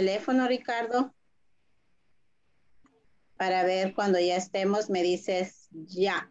[0.00, 1.14] Teléfono, Ricardo,
[3.36, 6.30] para ver cuando ya estemos, me dices ya.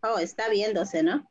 [0.00, 1.30] Oh, está viéndose, ¿no?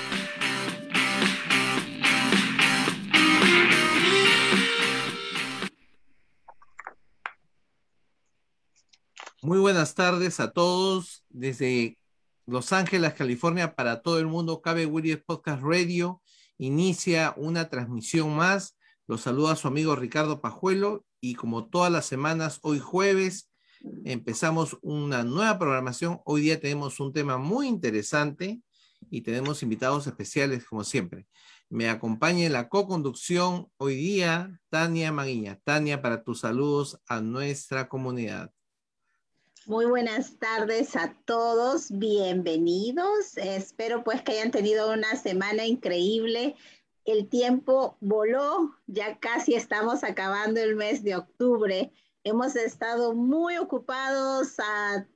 [9.43, 11.97] Muy buenas tardes a todos desde
[12.45, 14.61] Los Ángeles, California, para todo el mundo.
[14.61, 16.21] Cabe Williams Podcast Radio
[16.59, 18.77] inicia una transmisión más.
[19.07, 23.49] Los saluda su amigo Ricardo Pajuelo y como todas las semanas, hoy jueves
[24.05, 26.21] empezamos una nueva programación.
[26.23, 28.61] Hoy día tenemos un tema muy interesante
[29.09, 31.25] y tenemos invitados especiales como siempre.
[31.67, 35.59] Me acompaña en la co-conducción hoy día Tania Maguiña.
[35.63, 38.51] Tania, para tus saludos a nuestra comunidad.
[39.71, 43.37] Muy buenas tardes a todos, bienvenidos.
[43.37, 46.57] Espero pues que hayan tenido una semana increíble.
[47.05, 51.93] El tiempo voló, ya casi estamos acabando el mes de octubre.
[52.25, 55.07] Hemos estado muy ocupados a,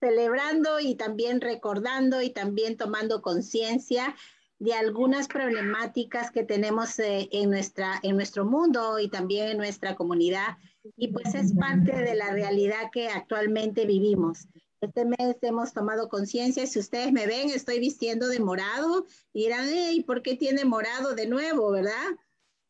[0.00, 4.16] celebrando y también recordando y también tomando conciencia
[4.62, 9.96] de algunas problemáticas que tenemos eh, en, nuestra, en nuestro mundo y también en nuestra
[9.96, 10.56] comunidad.
[10.96, 14.46] Y pues es parte de la realidad que actualmente vivimos.
[14.80, 16.64] Este mes hemos tomado conciencia.
[16.68, 21.16] Si ustedes me ven, estoy vistiendo de morado y dirán, ¿y por qué tiene morado
[21.16, 22.10] de nuevo, verdad?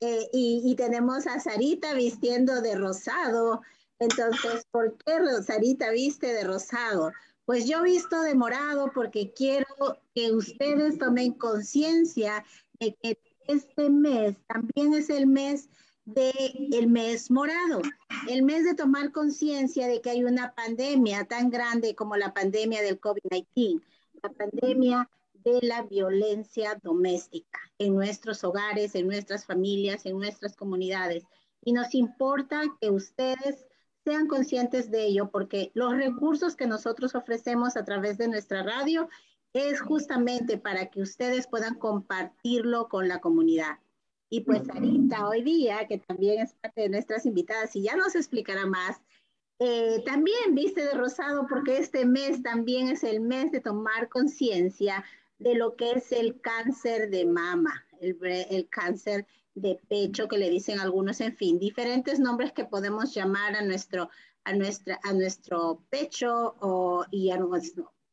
[0.00, 3.60] Eh, y, y, tenemos a Sarita vistiendo de rosado.
[3.98, 5.12] Entonces, ¿por qué
[5.46, 7.12] Sarita viste de rosado?
[7.44, 9.66] Pues yo visto de morado porque quiero
[10.14, 12.44] que ustedes tomen conciencia
[12.78, 13.18] de que
[13.48, 15.68] este mes también es el mes
[16.04, 17.80] del mes morado,
[18.28, 22.82] el mes de tomar conciencia de que hay una pandemia tan grande como la pandemia
[22.82, 23.82] del COVID-19,
[24.22, 31.24] la pandemia de la violencia doméstica en nuestros hogares, en nuestras familias, en nuestras comunidades.
[31.64, 33.66] Y nos importa que ustedes
[34.04, 39.08] sean conscientes de ello porque los recursos que nosotros ofrecemos a través de nuestra radio
[39.52, 43.78] es justamente para que ustedes puedan compartirlo con la comunidad.
[44.30, 48.14] Y pues Sarita hoy día, que también es parte de nuestras invitadas y ya nos
[48.14, 49.02] explicará más,
[49.58, 55.04] eh, también viste de rosado porque este mes también es el mes de tomar conciencia
[55.38, 60.50] de lo que es el cáncer de mama, el, el, cáncer de pecho que le
[60.50, 64.08] dicen algunos, en fin, diferentes nombres que podemos llamar a nuestro,
[64.44, 67.30] a nuestra, a nuestro pecho o, y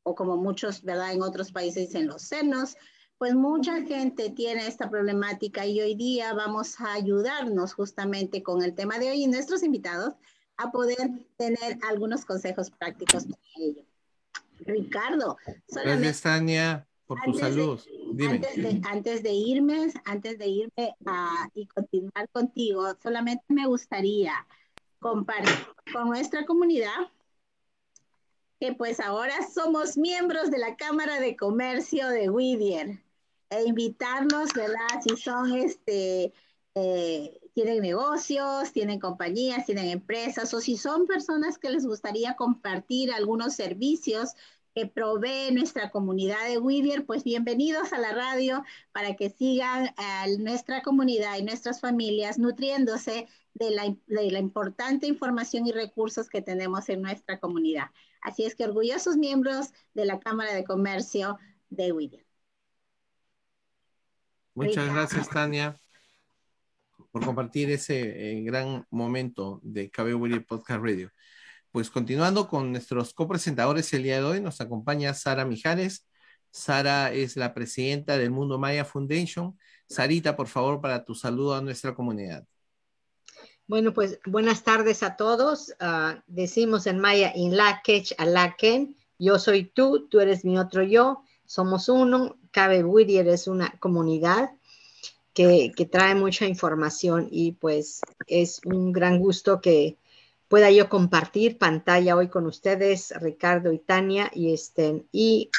[0.04, 1.14] o como muchos, ¿verdad?
[1.14, 2.76] En otros países dicen los senos,
[3.18, 8.74] pues mucha gente tiene esta problemática y hoy día vamos a ayudarnos justamente con el
[8.74, 10.16] tema de hoy y nuestros invitados
[10.58, 10.98] a poder
[11.38, 13.84] tener algunos consejos prácticos para ello.
[14.60, 15.38] Ricardo,
[15.70, 17.80] Gracias, Tania, por tu salud.
[18.14, 18.40] Dime.
[18.88, 20.96] Antes de, irme, antes de irme
[21.56, 24.32] y continuar contigo, solamente me gustaría
[25.00, 27.10] compartir con nuestra comunidad
[28.60, 33.02] que pues ahora somos miembros de la Cámara de Comercio de Whittier
[33.50, 35.02] e invitarlos, ¿verdad?
[35.02, 36.32] Si son, este,
[36.76, 43.12] eh, tienen negocios, tienen compañías, tienen empresas, o si son personas que les gustaría compartir
[43.12, 44.36] algunos servicios
[44.76, 50.26] que provee nuestra comunidad de Whittier, pues bienvenidos a la radio para que sigan a
[50.40, 56.42] nuestra comunidad y nuestras familias nutriéndose de la, de la importante información y recursos que
[56.42, 57.88] tenemos en nuestra comunidad.
[58.22, 61.38] Así es que orgullosos miembros de la Cámara de Comercio
[61.70, 62.26] de Whittier.
[64.54, 65.80] Muchas gracias, Tania,
[67.12, 71.12] por compartir ese eh, gran momento de KB Podcast Radio.
[71.72, 76.08] Pues continuando con nuestros copresentadores el día de hoy, nos acompaña Sara Mijares.
[76.52, 79.56] Sara es la presidenta del Mundo Maya Foundation.
[79.88, 82.44] Sarita, por favor, para tu saludo a nuestra comunidad.
[83.68, 85.76] Bueno, pues buenas tardes a todos.
[85.80, 90.82] Ah, decimos en maya, in la kech alaken, yo soy tú, tú eres mi otro
[90.82, 92.36] yo, somos uno.
[92.50, 94.50] Cabe Whittier es una comunidad
[95.36, 100.00] que, que, trae mucha información y pues es un gran gusto que
[100.50, 105.50] pueda yo compartir pantalla hoy con ustedes, Ricardo y Tania, y, este, y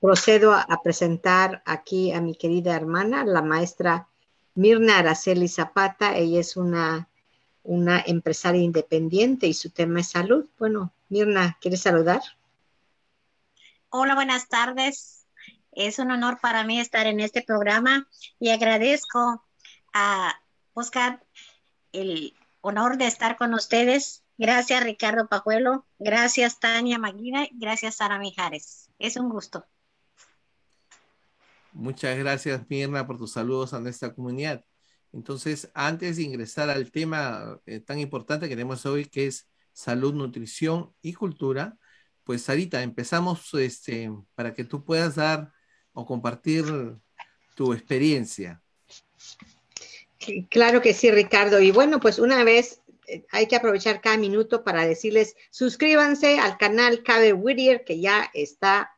[0.00, 4.08] procedo a, presentar aquí a mi querida hermana, la maestra
[4.54, 6.16] Mirna Araceli Zapata.
[6.16, 7.08] Ella es una
[7.64, 10.46] una empresaria independiente y su tema es salud.
[10.58, 12.20] Bueno, Mirna, ¿quieres saludar?
[13.90, 15.26] Hola, buenas tardes.
[15.72, 18.08] Es un honor para mí estar en este programa
[18.38, 19.44] y agradezco
[19.92, 20.34] a
[20.74, 21.22] Oscar
[21.92, 24.21] el honor de estar con ustedes.
[24.42, 25.86] Gracias, Ricardo Pajuelo.
[26.00, 27.46] Gracias, Tania Maguina.
[27.52, 28.90] Gracias, Sara Mijares.
[28.98, 29.64] Es un gusto.
[31.70, 34.64] Muchas gracias, Mirna, por tus saludos a nuestra comunidad.
[35.12, 40.12] Entonces, antes de ingresar al tema eh, tan importante que tenemos hoy, que es salud,
[40.12, 41.78] nutrición y cultura,
[42.24, 45.52] pues Sarita, empezamos este, para que tú puedas dar
[45.92, 46.64] o compartir
[47.54, 48.60] tu experiencia.
[50.50, 51.60] Claro que sí, Ricardo.
[51.60, 52.81] Y bueno, pues una vez
[53.30, 58.92] hay que aprovechar cada minuto para decirles, suscríbanse al canal Cabe Whittier, que ya está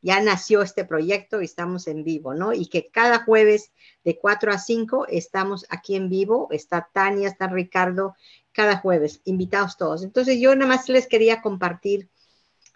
[0.00, 2.52] ya nació este proyecto y estamos en vivo, ¿no?
[2.52, 3.72] Y que cada jueves
[4.04, 8.14] de 4 a 5 estamos aquí en vivo, está Tania, está Ricardo,
[8.52, 10.04] cada jueves, invitados todos.
[10.04, 12.08] Entonces yo nada más les quería compartir,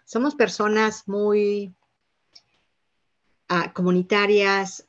[0.05, 1.73] somos personas muy
[3.49, 4.87] uh, comunitarias,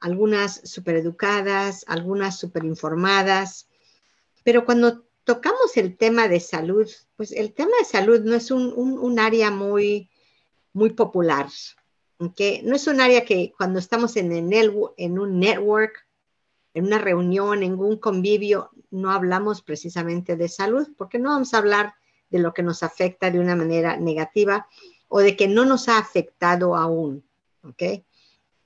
[0.00, 3.68] algunas súper educadas, algunas súper informadas,
[4.46, 8.72] pero cuando tocamos el tema de salud, pues el tema de salud no es un,
[8.76, 10.08] un, un área muy
[10.72, 11.48] muy popular.
[12.36, 16.06] que No es un área que cuando estamos en, en un network,
[16.74, 21.58] en una reunión, en un convivio, no hablamos precisamente de salud, porque no vamos a
[21.58, 21.94] hablar
[22.30, 24.68] de lo que nos afecta de una manera negativa
[25.08, 27.24] o de que no nos ha afectado aún,
[27.64, 28.04] ¿ok?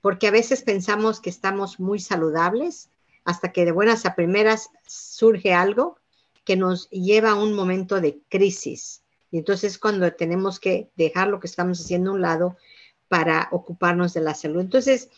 [0.02, 2.90] Porque a veces pensamos que estamos muy saludables
[3.24, 5.98] hasta que de buenas a primeras surge algo
[6.44, 9.02] que nos lleva a un momento de crisis.
[9.30, 12.56] Y entonces cuando tenemos que dejar lo que estamos haciendo a un lado
[13.08, 14.60] para ocuparnos de la salud.
[14.60, 15.10] Entonces,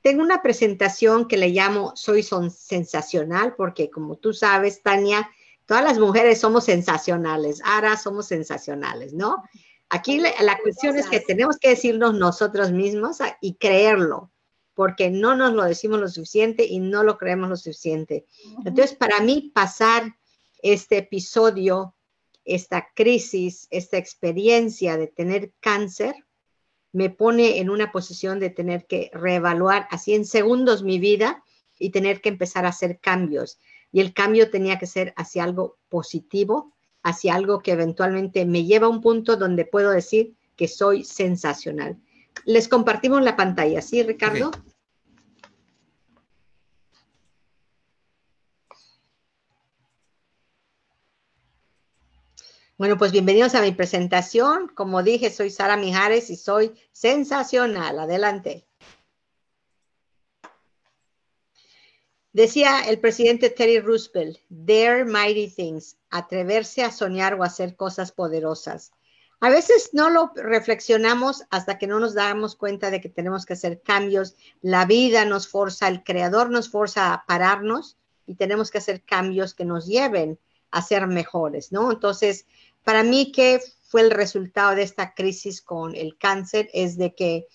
[0.00, 5.30] tengo una presentación que le llamo Soy son sensacional, porque como tú sabes, Tania,
[5.66, 9.42] todas las mujeres somos sensacionales, ahora somos sensacionales, ¿no?
[9.88, 14.30] Aquí la, la cuestión es que tenemos que decirnos nosotros mismos y creerlo,
[14.74, 18.26] porque no nos lo decimos lo suficiente y no lo creemos lo suficiente.
[18.64, 20.16] Entonces, para mí, pasar
[20.62, 21.94] este episodio,
[22.44, 26.14] esta crisis, esta experiencia de tener cáncer,
[26.92, 31.42] me pone en una posición de tener que reevaluar así en segundos mi vida
[31.78, 33.58] y tener que empezar a hacer cambios.
[33.90, 38.86] Y el cambio tenía que ser hacia algo positivo, hacia algo que eventualmente me lleva
[38.86, 41.98] a un punto donde puedo decir que soy sensacional.
[42.46, 44.50] Les compartimos la pantalla, ¿sí, Ricardo?
[52.76, 54.68] Bueno, pues bienvenidos a mi presentación.
[54.74, 57.98] Como dije, soy Sara Mijares y soy sensacional.
[57.98, 58.66] Adelante.
[62.32, 68.90] Decía el presidente Teddy Roosevelt, dare mighty things, atreverse a soñar o hacer cosas poderosas.
[69.44, 73.52] A veces no lo reflexionamos hasta que no nos damos cuenta de que tenemos que
[73.52, 74.36] hacer cambios.
[74.62, 79.52] La vida nos forza, el creador nos forza a pararnos y tenemos que hacer cambios
[79.52, 80.38] que nos lleven
[80.70, 81.92] a ser mejores, ¿no?
[81.92, 82.46] Entonces,
[82.84, 86.70] para mí, ¿qué fue el resultado de esta crisis con el cáncer?
[86.72, 87.46] Es de que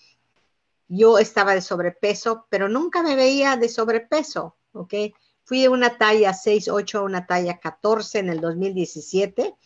[0.86, 4.54] yo estaba de sobrepeso, pero nunca me veía de sobrepeso.
[4.74, 4.94] ¿ok?
[5.42, 9.56] Fui de una talla 6'8 a una talla 14 en el 2017.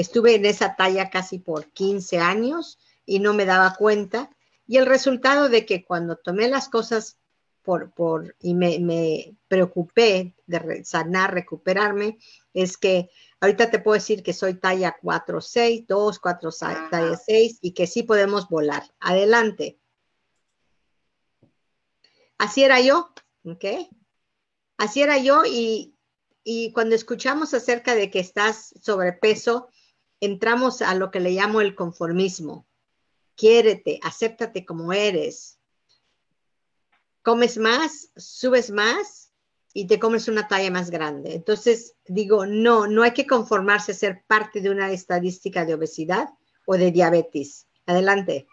[0.00, 4.30] Estuve en esa talla casi por 15 años y no me daba cuenta.
[4.66, 7.18] Y el resultado de que cuando tomé las cosas
[7.62, 12.18] por, por y me, me preocupé de sanar, recuperarme,
[12.54, 16.50] es que ahorita te puedo decir que soy talla 4, 6, 2, 4,
[16.90, 18.84] talla 6 y que sí podemos volar.
[19.00, 19.78] Adelante.
[22.38, 23.12] Así era yo,
[23.44, 23.64] ¿ok?
[24.78, 25.94] Así era yo y,
[26.72, 29.68] cuando escuchamos acerca de que estás sobrepeso,
[30.20, 32.66] entramos a lo que le llamo el conformismo.
[33.34, 35.58] Quiérete, acéptate como eres.
[37.22, 39.32] Comes más, subes más
[39.72, 41.34] y te comes una talla más grande.
[41.34, 46.28] Entonces digo, no, no hay que conformarse a ser parte de una estadística de obesidad
[46.66, 47.66] o de diabetes.
[47.86, 48.46] Adelante.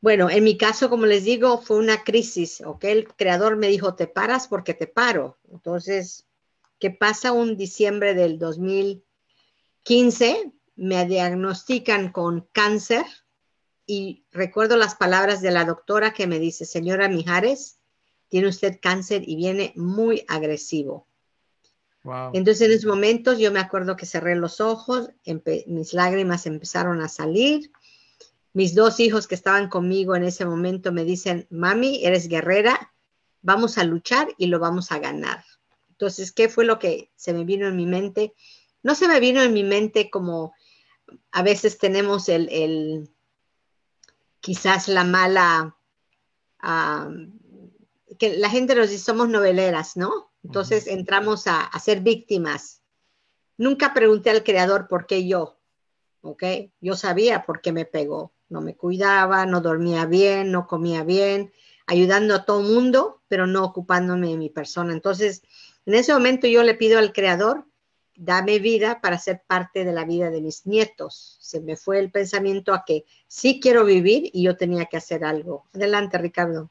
[0.00, 2.84] Bueno, en mi caso, como les digo, fue una crisis, ¿ok?
[2.84, 5.38] El creador me dijo, te paras porque te paro.
[5.50, 6.26] Entonces,
[6.78, 8.38] ¿qué pasa un diciembre del
[9.84, 10.52] 2015?
[10.76, 13.04] Me diagnostican con cáncer
[13.86, 17.78] y recuerdo las palabras de la doctora que me dice, señora Mijares,
[18.28, 21.06] tiene usted cáncer y viene muy agresivo.
[22.32, 25.10] Entonces en esos momentos yo me acuerdo que cerré los ojos,
[25.66, 27.70] mis lágrimas empezaron a salir
[28.54, 32.94] mis dos hijos que estaban conmigo en ese momento me dicen, mami, eres guerrera,
[33.42, 35.44] vamos a luchar y lo vamos a ganar.
[35.90, 38.32] Entonces, ¿qué fue lo que se me vino en mi mente?
[38.84, 40.54] No se me vino en mi mente como
[41.32, 43.10] a veces tenemos el,
[44.40, 45.76] quizás la mala,
[48.18, 50.30] que la gente nos dice, somos noveleras, ¿no?
[50.44, 52.82] Entonces entramos a, a ser víctimas.
[53.56, 55.58] Nunca pregunté al creador por qué yo,
[56.20, 56.44] ¿ok?
[56.80, 61.52] Yo sabía por qué me pegó no me cuidaba, no dormía bien, no comía bien,
[61.86, 64.92] ayudando a todo el mundo, pero no ocupándome de mi persona.
[64.92, 65.42] Entonces,
[65.86, 67.66] en ese momento yo le pido al Creador,
[68.16, 71.36] dame vida para ser parte de la vida de mis nietos.
[71.40, 75.24] Se me fue el pensamiento a que sí quiero vivir y yo tenía que hacer
[75.24, 75.66] algo.
[75.72, 76.70] Adelante, Ricardo.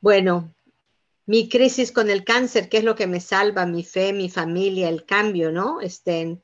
[0.00, 0.54] Bueno,
[1.26, 3.66] mi crisis con el cáncer, ¿qué es lo que me salva?
[3.66, 5.80] Mi fe, mi familia, el cambio, ¿no?
[5.80, 6.42] Estén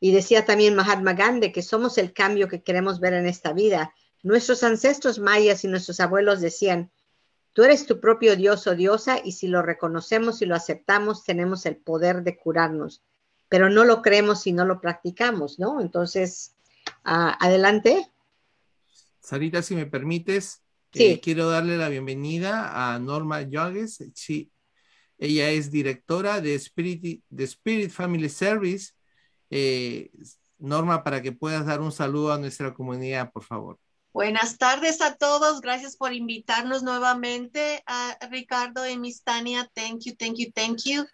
[0.00, 3.94] y decía también Mahatma Gandhi que somos el cambio que queremos ver en esta vida.
[4.22, 6.90] Nuestros ancestros mayas y nuestros abuelos decían,
[7.56, 11.64] tú eres tu propio Dios o diosa y si lo reconocemos y lo aceptamos, tenemos
[11.64, 13.02] el poder de curarnos,
[13.48, 15.80] pero no lo creemos si no lo practicamos, ¿no?
[15.80, 16.54] Entonces,
[17.02, 18.12] adelante.
[19.20, 24.04] Sarita, si me permites, eh, quiero darle la bienvenida a Norma Yogues.
[24.14, 24.52] Sí,
[25.16, 28.92] ella es directora de Spirit, de Spirit Family Service
[29.48, 30.10] eh,
[30.58, 33.78] Norma, para que puedas dar un saludo a nuestra comunidad, por favor.
[34.16, 35.60] Buenas tardes a todos.
[35.60, 39.70] Gracias por invitarnos nuevamente a Ricardo y Miss Tania.
[39.74, 41.04] Thank you, thank you, thank you.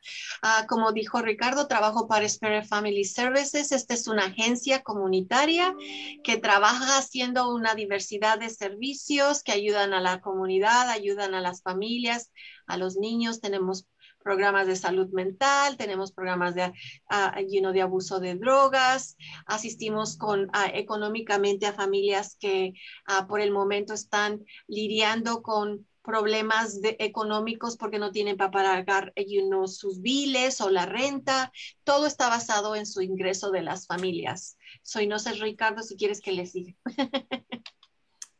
[0.40, 3.72] Ah, como dijo Ricardo, trabajo para Spirit Family Services.
[3.72, 5.74] Esta es una agencia comunitaria
[6.22, 11.60] que trabaja haciendo una diversidad de servicios que ayudan a la comunidad, ayudan a las
[11.60, 12.30] familias,
[12.68, 13.40] a los niños.
[13.40, 13.88] Tenemos
[14.22, 16.72] programas de salud mental, tenemos programas de,
[17.10, 22.74] uh, de abuso de drogas, asistimos con, ah, económicamente a familias que
[23.06, 29.12] ah, por el momento están lidiando con problemas de, económicos porque no tienen para pagar
[29.16, 31.52] you know, sus biles o la renta.
[31.84, 34.56] Todo está basado en su ingreso de las familias.
[34.82, 36.74] Soy no sé, Ricardo, si quieres que le siga.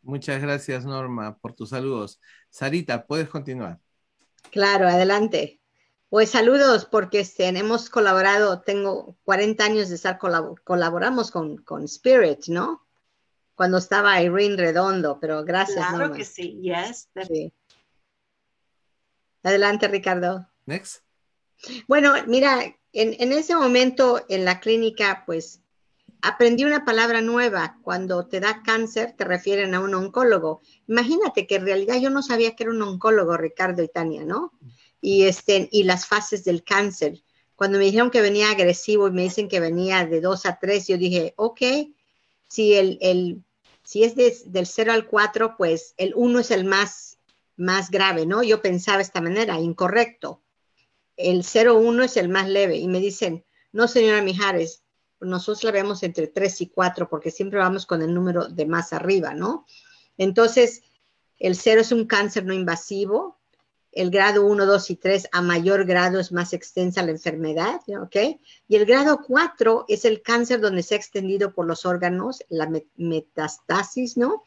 [0.02, 2.20] Muchas gracias, Norma, por tus saludos.
[2.50, 3.80] Sarita, puedes continuar.
[4.50, 5.61] Claro, adelante.
[6.12, 12.48] Pues saludos, porque este, hemos colaborado, tengo 40 años de estar, colaboramos con, con Spirit,
[12.48, 12.86] ¿no?
[13.54, 15.88] Cuando estaba Irene Redondo, pero gracias.
[15.88, 17.08] Claro que sí, yes.
[19.42, 20.46] Adelante, Ricardo.
[20.66, 21.02] Next.
[21.88, 25.62] Bueno, mira, en, en ese momento en la clínica, pues
[26.20, 27.78] aprendí una palabra nueva.
[27.80, 30.60] Cuando te da cáncer, te refieren a un oncólogo.
[30.88, 34.52] Imagínate que en realidad yo no sabía que era un oncólogo, Ricardo y Tania, ¿no?
[35.02, 37.22] Y, este, y las fases del cáncer.
[37.56, 40.88] Cuando me dijeron que venía agresivo y me dicen que venía de 2 a 3,
[40.88, 41.60] yo dije, ok,
[42.48, 43.44] si, el, el
[43.82, 47.18] si es del 0 al 4, pues el 1 es el más,
[47.56, 48.42] más grave, ¿no?
[48.42, 50.42] Yo pensaba de esta manera, incorrecto.
[51.16, 52.76] El 0-1 es el más leve.
[52.78, 54.82] Y me dicen, no, señora Mijares,
[55.20, 58.92] nosotros la vemos entre 3 y 4 porque siempre vamos con el número de más
[58.92, 59.66] arriba, ¿no?
[60.18, 60.82] Entonces,
[61.38, 63.40] el 0 es un cáncer no invasivo,
[63.92, 68.16] el grado 1, 2 y 3 a mayor grado es más extensa la enfermedad, ¿ok?
[68.66, 72.70] Y el grado 4 es el cáncer donde se ha extendido por los órganos, la
[72.96, 74.44] metastasis, ¿no?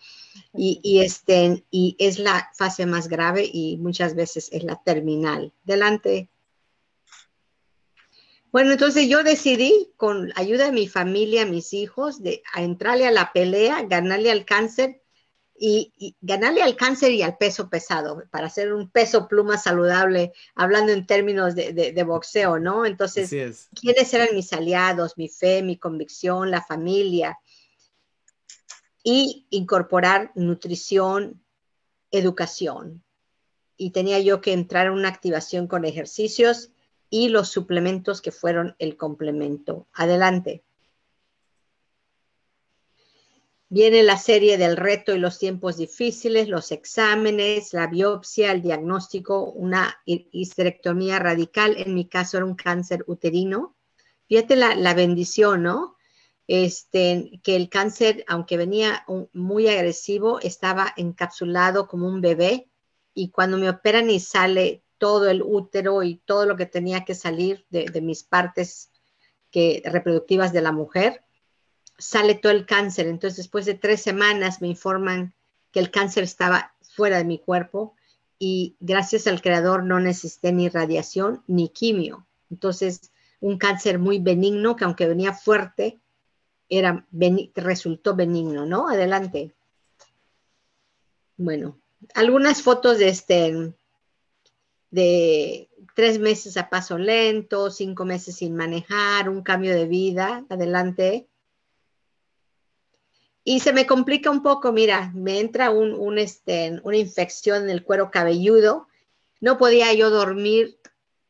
[0.53, 5.53] Y, este, y es la fase más grave y muchas veces es la terminal.
[5.63, 6.29] Delante.
[8.51, 13.31] Bueno, entonces yo decidí, con ayuda de mi familia, mis hijos, de entrarle a la
[13.33, 15.01] pelea, ganarle al cáncer
[15.57, 20.91] y, ganarle al cáncer y al peso pesado, para hacer un peso pluma saludable, hablando
[20.91, 22.85] en términos de, boxeo, ¿no?
[22.85, 25.17] Entonces, ¿quiénes eran mis aliados?
[25.17, 27.39] Mi fe, mi convicción, la familia.
[29.03, 31.41] Y incorporar nutrición,
[32.11, 33.03] educación.
[33.77, 36.71] Y tenía yo que entrar en una activación con ejercicios
[37.09, 39.87] y los suplementos que fueron el complemento.
[39.93, 40.63] Adelante.
[43.67, 49.51] Viene la serie del reto y los tiempos difíciles, los exámenes, la biopsia, el diagnóstico,
[49.51, 51.75] una histerectomía radical.
[51.77, 53.75] En mi caso era un cáncer uterino.
[54.27, 55.97] Fíjate la, bendición, ¿no?
[56.47, 62.69] Este, que el cáncer, aunque venía muy agresivo, estaba encapsulado como un bebé
[63.15, 67.15] y cuando me operan y sale todo el útero y todo lo que tenía que
[67.15, 68.91] salir de, mis partes
[69.51, 71.23] que, reproductivas de la mujer,
[71.97, 73.07] sale todo el cáncer.
[73.07, 75.33] Entonces, después de tres semanas me informan
[75.71, 77.95] que el cáncer estaba fuera de mi cuerpo
[78.39, 82.25] y gracias al creador no necesité ni radiación ni quimio.
[82.49, 85.99] Entonces, un cáncer muy benigno que aunque venía fuerte,
[86.69, 87.05] era
[87.55, 88.89] resultó benigno, ¿no?
[88.89, 89.53] Adelante.
[91.37, 91.77] Bueno,
[92.13, 93.73] algunas fotos de este
[94.91, 101.27] de tres meses a paso lento, cinco meses sin manejar, un cambio de vida, adelante.
[103.47, 107.83] Y se me complica un poco, mira, me entra un, este, una infección en el
[107.83, 108.87] cuero cabelludo,
[109.39, 110.79] no podía yo dormir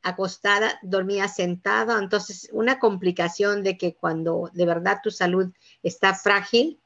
[0.02, 5.52] acostada, dormía sentada, entonces una complicación de que cuando de verdad tu salud
[5.84, 6.80] está frágil,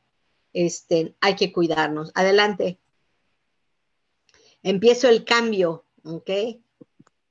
[0.51, 2.11] este, hay que cuidarnos.
[2.15, 2.79] Adelante.
[4.63, 6.31] Empiezo el cambio, ¿ok?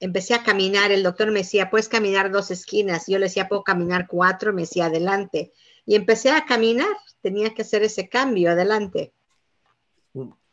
[0.00, 3.64] empecé a caminar, el doctor me decía, puedes caminar dos esquinas, yo le decía, puedo
[3.64, 5.52] caminar cuatro, me decía, adelante.
[5.88, 9.14] Y empecé a caminar, tenía que hacer ese cambio, adelante.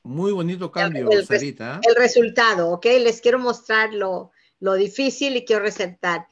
[0.01, 1.81] Muy bonito cambio, el, Sarita.
[1.83, 2.85] El, resultado, ¿ok?
[3.01, 6.29] Les quiero mostrar lo, lo difícil y quiero resaltar.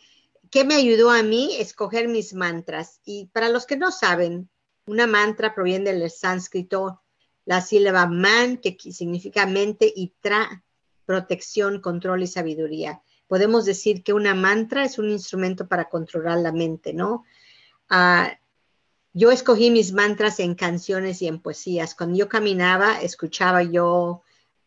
[0.50, 1.58] ¿Qué me ayudó a mí?
[1.60, 3.02] Escoger mis mantras.
[3.04, 4.50] Y para los que no saben,
[4.86, 7.02] una mantra proviene del sánscrito,
[7.44, 10.64] la sílaba man, que significa mente, y tra,
[11.06, 13.02] protección, control y sabiduría.
[13.28, 17.26] Podemos decir que una mantra es un instrumento para controlar la mente, ¿no?
[17.90, 18.38] Ah,
[19.14, 21.94] yo escogí mis mantras en canciones y en poesías.
[21.96, 24.24] Cuando yo caminaba, escuchaba yo,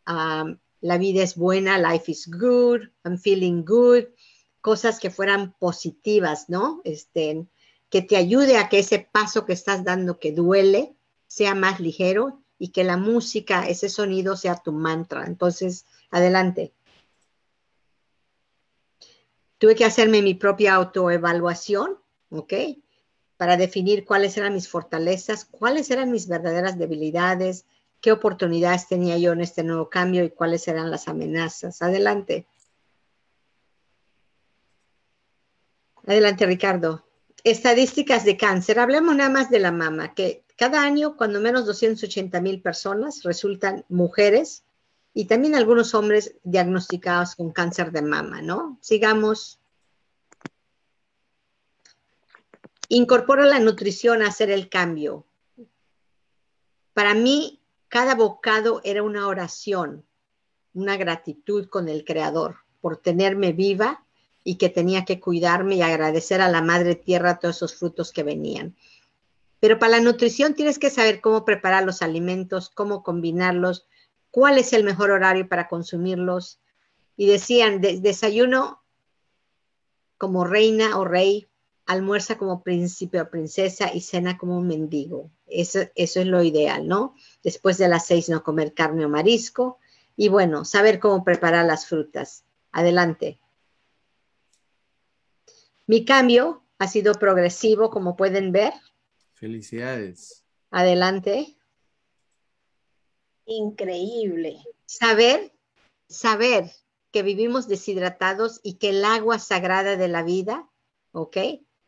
[0.06, 4.04] um, la vida es buena, life is good, I'm feeling good,
[4.61, 6.80] cosas que fueran positivas, ¿no?
[6.85, 7.46] Este,
[7.90, 10.94] que te ayude a que ese paso que estás dando que duele
[11.26, 15.26] sea más ligero y que la música, ese sonido sea tu mantra.
[15.26, 16.72] Entonces, adelante.
[19.59, 21.98] Tuve que hacerme mi propia autoevaluación,
[22.30, 22.52] ¿ok?
[23.37, 27.66] Para definir cuáles eran mis fortalezas, cuáles eran mis verdaderas debilidades,
[28.01, 31.83] qué oportunidades tenía yo en este nuevo cambio y cuáles eran las amenazas.
[31.83, 32.46] Adelante.
[36.07, 37.05] Adelante, Ricardo.
[37.42, 38.79] Estadísticas de cáncer.
[38.79, 43.85] Hablemos nada más de la mama, que cada año, cuando menos 280 mil personas resultan
[43.88, 44.64] mujeres
[45.12, 48.79] y también algunos hombres diagnosticados con cáncer de mama, ¿no?
[48.81, 49.61] Sigamos.
[52.88, 55.27] Incorpora la nutrición a hacer el cambio.
[56.92, 60.05] Para mí, cada bocado era una oración,
[60.75, 64.05] una gratitud con el Creador por tenerme viva
[64.44, 68.22] y que tenía que cuidarme y agradecer a la Madre Tierra todos esos frutos que
[68.22, 68.77] venían.
[69.59, 73.87] Pero para la nutrición tienes que saber cómo preparar los alimentos, cómo combinarlos,
[74.31, 76.61] cuál es el mejor horario para consumirlos.
[77.16, 78.83] Y decían, desayuno
[80.18, 81.49] como reina o rey,
[81.87, 85.31] almuerza como príncipe o princesa y cena como un mendigo.
[85.46, 87.14] Eso, eso es lo ideal, ¿no?
[87.42, 89.79] Después de las seis no comer carne o marisco.
[90.16, 92.44] Y bueno, saber cómo preparar las frutas.
[92.72, 93.38] Adelante.
[95.87, 98.72] Mi cambio ha sido progresivo, como pueden ver.
[99.35, 100.44] Felicidades.
[100.70, 101.57] Adelante.
[103.44, 104.64] Increíble.
[104.87, 105.53] Saber,
[106.09, 106.70] saber
[107.12, 110.68] que vivimos deshidratados y que el agua sagrada de la vida,
[111.12, 111.37] ¿ok?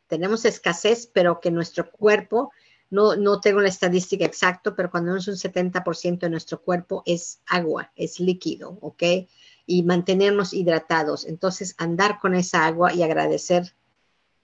[0.09, 2.51] Tenemos escasez, pero que nuestro cuerpo,
[2.90, 7.40] no, no tengo la estadística exacta, pero cuando es un 70% de nuestro cuerpo es
[7.47, 9.03] agua, es líquido, ¿ok?
[9.66, 11.27] Y mantenernos hidratados.
[11.27, 13.75] Entonces, andar con esa agua y agradecer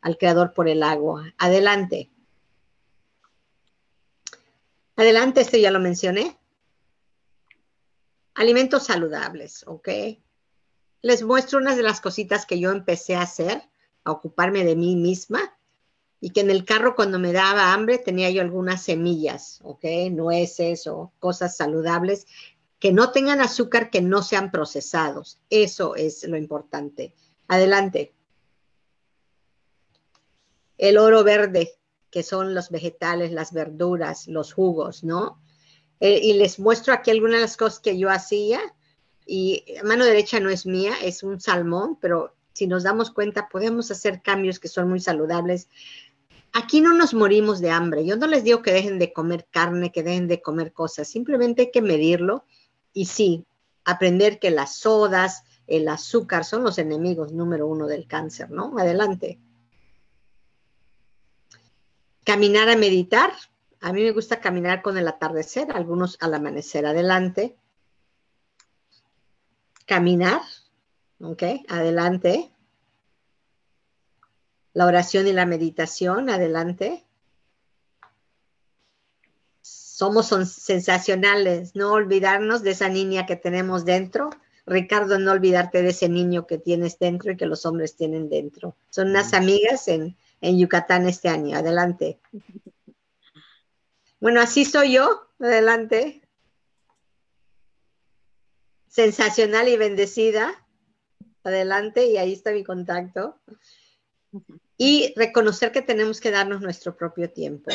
[0.03, 1.33] al Creador por el agua.
[1.39, 2.11] Adelante.
[4.97, 6.39] Adelante, esto ya lo mencioné.
[8.35, 9.89] Alimentos saludables, ¿ok?
[11.01, 13.63] Les muestro unas de las cositas que yo empecé a hacer,
[14.05, 15.57] a ocuparme de mí misma,
[16.21, 19.85] y que en el carro cuando me daba hambre tenía yo algunas semillas, ¿ok?
[20.11, 22.27] Nueces o cosas saludables
[22.79, 25.39] que no tengan azúcar, que no sean procesados.
[25.51, 27.15] Eso es lo importante.
[27.49, 28.15] Adelante.
[30.77, 31.73] El oro verde,
[32.11, 35.41] que son los vegetales, las verduras, los jugos, ¿no?
[36.01, 38.61] Eh, y les muestro aquí algunas de las cosas que yo hacía.
[39.27, 43.91] Y mano derecha no es mía, es un salmón, pero si nos damos cuenta podemos
[43.91, 45.69] hacer cambios que son muy saludables.
[46.53, 48.07] Aquí no nos morimos de hambre.
[48.07, 51.09] Yo no les digo que dejen de comer carne, que dejen de comer cosas.
[51.09, 52.45] Simplemente hay que medirlo
[52.93, 53.45] y sí,
[53.85, 58.79] aprender que las sodas, el azúcar son los enemigos número uno del cáncer, ¿no?
[58.79, 59.39] Adelante.
[62.25, 63.33] Caminar a meditar,
[63.81, 67.57] a mí me gusta caminar con el atardecer, algunos al amanecer adelante.
[69.87, 70.41] Caminar,
[71.21, 71.43] ¿ok?
[71.69, 72.51] Adelante.
[74.73, 77.05] La oración y la meditación, adelante.
[79.63, 84.31] Somos sensacionales, no olvidarnos de esa niña que tenemos dentro.
[84.67, 88.77] Ricardo, no olvidarte de ese niño que tienes dentro y que los hombres tienen dentro.
[88.91, 91.57] Son unas amigas en, en Yucatán este año.
[91.57, 92.19] Adelante.
[94.21, 95.29] Bueno, así soy yo.
[95.39, 96.23] Adelante.
[98.89, 100.64] Sensacional y bendecida.
[101.45, 103.39] Adelante, y ahí está mi contacto.
[104.77, 107.71] Y reconocer que tenemos que darnos nuestro propio tiempo.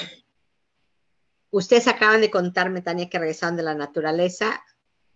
[1.51, 4.61] Ustedes acaban de contarme, Tania, que regresaron de la naturaleza.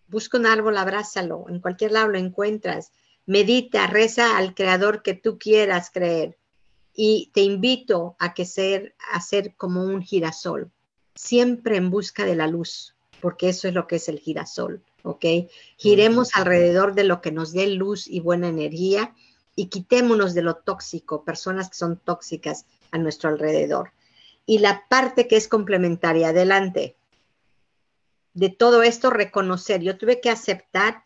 [0.08, 1.46] Busca un árbol, abrázalo.
[1.50, 2.92] En cualquier lado lo encuentras.
[3.26, 6.38] Medita, reza al creador que tú quieras creer.
[6.94, 10.72] Y te invito a que ser, a ser como un girasol
[11.16, 15.26] siempre en busca de la luz, porque eso es lo que es el girasol, ¿ok?
[15.78, 19.14] Giremos alrededor de lo que nos dé luz y buena energía
[19.56, 23.92] y quitémonos de lo tóxico, personas que son tóxicas a nuestro alrededor.
[24.46, 26.96] Y la parte que es complementaria, adelante.
[28.34, 29.82] De todo esto, reconocer.
[29.82, 31.04] Yo tuve que aceptar,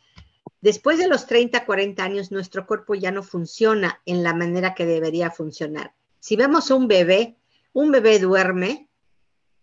[0.62, 4.86] después de los 30, 40 años, nuestro cuerpo ya no funciona en la manera que
[4.86, 5.94] debería funcionar.
[6.20, 7.36] Si vemos a un bebé,
[7.74, 8.88] un bebé duerme,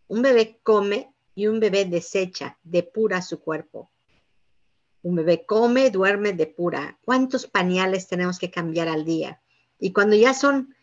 [0.09, 3.91] un bebé come y un bebé desecha, depura su cuerpo.
[5.05, 6.99] Un bebé come, duerme, depura.
[7.05, 9.41] ¿Cuántos pañales tenemos que cambiar al día?
[9.79, 10.75] Y cuando ya son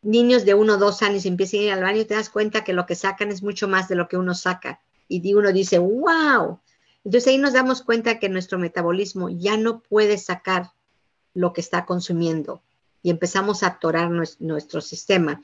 [0.00, 2.64] niños de uno o dos años y empiezan a ir al baño, te das cuenta
[2.64, 4.80] que lo que sacan es mucho más de lo que uno saca.
[5.08, 6.60] Y uno dice, wow.
[7.04, 10.70] Entonces ahí nos damos cuenta que nuestro metabolismo ya no puede sacar
[11.34, 12.62] lo que está consumiendo
[13.02, 15.40] y empezamos a atorar nuestro sistema.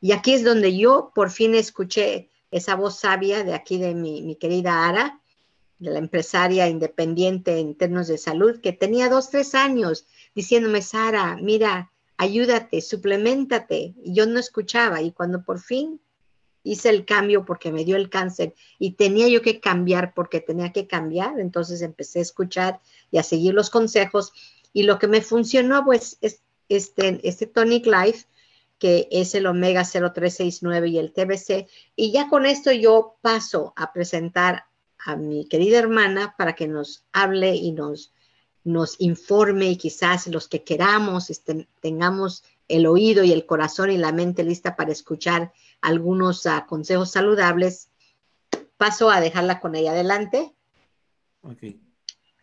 [0.00, 4.36] Y aquí es donde yo por fin escuché esa voz sabia de aquí de mi,
[4.36, 5.20] querida Ara,
[5.78, 11.36] de la empresaria independiente en términos de salud, que tenía dos, tres años diciéndome, Sara,
[11.40, 13.94] mira, ayúdate, suplementate.
[14.02, 15.00] Y yo no escuchaba.
[15.02, 16.00] Y cuando por fin
[16.64, 20.72] hice el cambio porque me dio el cáncer y tenía yo que cambiar porque tenía
[20.72, 24.32] que cambiar, entonces empecé a escuchar y a seguir los consejos.
[24.72, 28.26] Y lo que me funcionó, pues, es este, este Tonic Life
[28.78, 31.68] que es el Omega 0369 y el TBC.
[31.96, 34.66] Y ya con esto yo paso a presentar
[35.04, 38.12] a mi querida hermana para que nos hable y nos,
[38.64, 43.96] nos informe y quizás los que queramos este, tengamos el oído y el corazón y
[43.96, 47.90] la mente lista para escuchar algunos uh, consejos saludables.
[48.76, 49.92] Paso a dejarla con ella.
[49.92, 50.54] Adelante.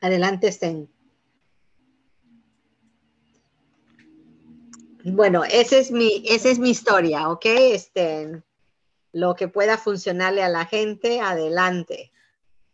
[0.02, 0.90] Adelante, Sten.
[5.04, 7.46] Bueno, esa es mi, esa es mi historia, ¿ok?
[7.46, 8.42] Este,
[9.12, 12.12] lo que pueda funcionarle a la gente, adelante.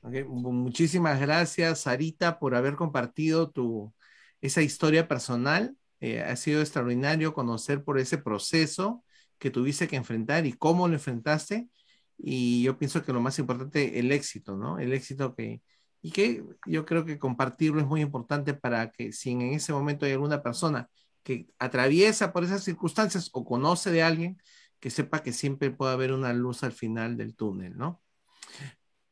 [0.04, 3.94] Muchísimas gracias, Sarita, por haber compartido tu,
[4.42, 5.76] esa historia personal.
[6.00, 9.04] Eh, ha sido extraordinario conocer por ese proceso
[9.38, 11.70] que tuviste que enfrentar y cómo lo enfrentaste.
[12.18, 14.80] Y yo pienso que lo más importante, el éxito, ¿no?
[14.80, 15.62] El éxito que,
[16.02, 20.06] y que yo creo que compartirlo es muy importante para que si en ese momento
[20.06, 20.90] hay alguna persona
[21.24, 24.42] que atraviesa por esas circunstancias o conoce de alguien,
[24.80, 28.01] que sepa que siempre puede haber una luz al final del túnel, ¿no?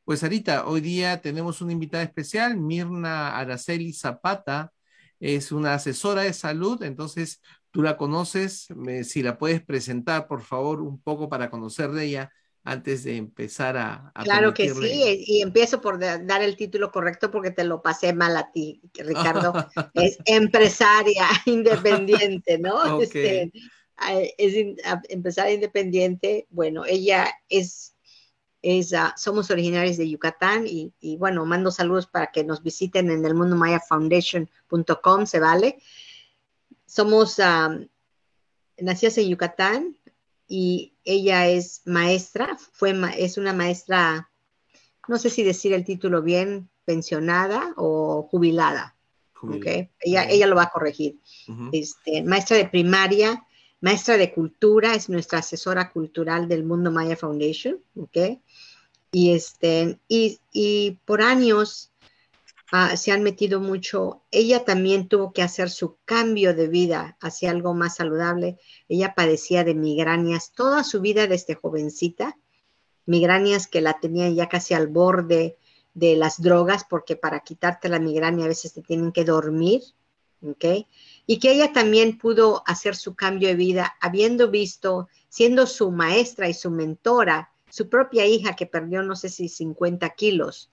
[0.09, 4.73] Pues Sarita, hoy día tenemos una invitada especial, Mirna Araceli Zapata,
[5.19, 8.69] es una asesora de salud, entonces tú la conoces,
[9.03, 12.31] si la puedes presentar, por favor, un poco para conocer de ella
[12.63, 14.11] antes de empezar a...
[14.23, 18.35] claro que sí, y empiezo por dar el título correcto porque te lo pasé mal
[18.35, 19.53] a ti, Ricardo.
[19.93, 22.99] es empresaria independiente, ¿no?
[22.99, 23.51] Este,
[24.39, 24.75] es
[25.09, 26.47] empresaria independiente.
[26.49, 27.95] Bueno, ella es,
[28.61, 33.09] es uh, somos originarios de Yucatán y, y, bueno, mando saludos para que nos visiten
[33.09, 35.79] en el mundo maya foundation.com, se vale.
[36.85, 37.87] Somos um,
[38.77, 39.95] nacidas en Yucatán,
[40.49, 44.31] y ella es maestra, fue es una maestra,
[45.07, 48.97] no sé si decir el título bien, pensionada o jubilada.
[49.41, 49.89] Okay.
[50.01, 51.19] Ella, ella lo va a corregir.
[51.71, 53.45] este, maestra de primaria,
[53.79, 57.79] maestra de cultura, es nuestra asesora cultural del Mundo Maya Foundation.
[57.95, 58.41] Okay.
[59.11, 61.89] Y, este, y, y por años
[62.71, 64.21] Ah, se han metido mucho.
[64.29, 68.59] Ella también tuvo que hacer su cambio de vida hacia algo más saludable.
[68.87, 72.37] Ella padecía de migrañas toda su vida desde jovencita,
[73.07, 75.57] migrañas que la tenía ya casi al borde
[75.95, 79.81] de las drogas, porque para quitarte la migraña a veces te tienen que dormir,
[80.43, 80.85] ¿ok?
[81.25, 86.47] Y que ella también pudo hacer su cambio de vida habiendo visto, siendo su maestra
[86.47, 90.69] y su mentora, su propia hija que perdió no sé si 50 kilos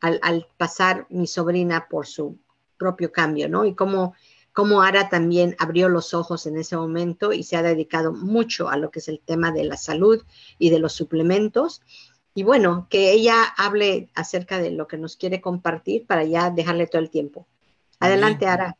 [0.00, 2.38] al, pasar mi sobrina por su
[2.76, 3.64] propio cambio, ¿no?
[3.64, 4.14] Y cómo,
[4.52, 8.76] cómo Ara también abrió los ojos en ese momento y se ha dedicado mucho a
[8.76, 10.22] lo que es el tema de la salud
[10.58, 11.82] y de los suplementos.
[12.34, 16.86] Y bueno, que ella hable acerca de lo que nos quiere compartir para ya dejarle
[16.86, 17.46] todo el tiempo.
[17.98, 18.76] Adelante, Ara.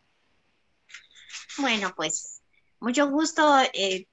[1.59, 2.43] Bueno, pues
[2.81, 3.59] mucho gusto.
[3.73, 4.07] Eh,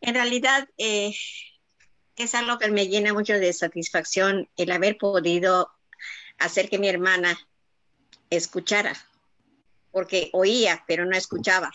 [0.00, 1.12] en realidad, eh,
[2.22, 5.70] es algo que me llena mucho de satisfacción el haber podido
[6.38, 7.38] hacer que mi hermana
[8.30, 8.94] escuchara,
[9.90, 11.72] porque oía, pero no escuchaba.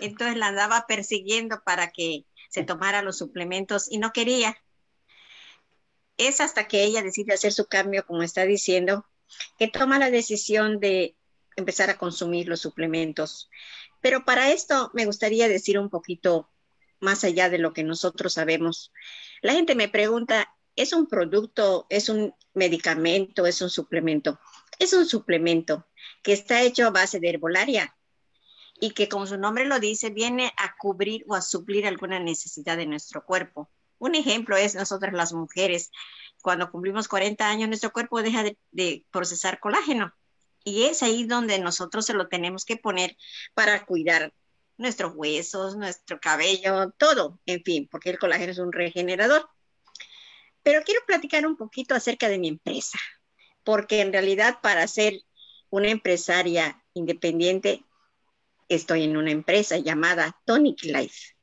[0.00, 4.56] Entonces la andaba persiguiendo para que se tomara los suplementos y no quería.
[6.16, 9.06] Es hasta que ella decide hacer su cambio, como está diciendo,
[9.58, 11.14] que toma la decisión de
[11.56, 13.50] empezar a consumir los suplementos.
[14.00, 16.48] Pero para esto me gustaría decir un poquito
[17.00, 18.92] más allá de lo que nosotros sabemos.
[19.42, 24.40] La gente me pregunta, ¿es un producto, es un medicamento, es un suplemento.
[24.78, 25.86] Es un suplemento
[26.22, 27.96] que está hecho a base de herbolaria
[28.80, 32.76] y que, como su nombre lo dice, viene a cubrir o a suplir alguna necesidad
[32.76, 33.70] de nuestro cuerpo.
[33.98, 35.90] Un ejemplo es nosotras las mujeres,
[36.42, 40.12] cuando cumplimos 40 años, nuestro cuerpo deja de, procesar colágeno.
[40.64, 43.16] Y es ahí donde nosotros se lo tenemos que poner
[43.54, 44.34] para cuidar
[44.78, 49.48] nuestros huesos, nuestro cabello, todo, en fin, porque el colágeno es un regenerador.
[50.62, 52.98] Pero quiero platicar un poquito acerca de mi empresa,
[53.64, 55.14] porque en realidad para ser
[55.70, 57.84] una empresaria independiente,
[58.68, 61.36] estoy en una empresa llamada Tonic Life.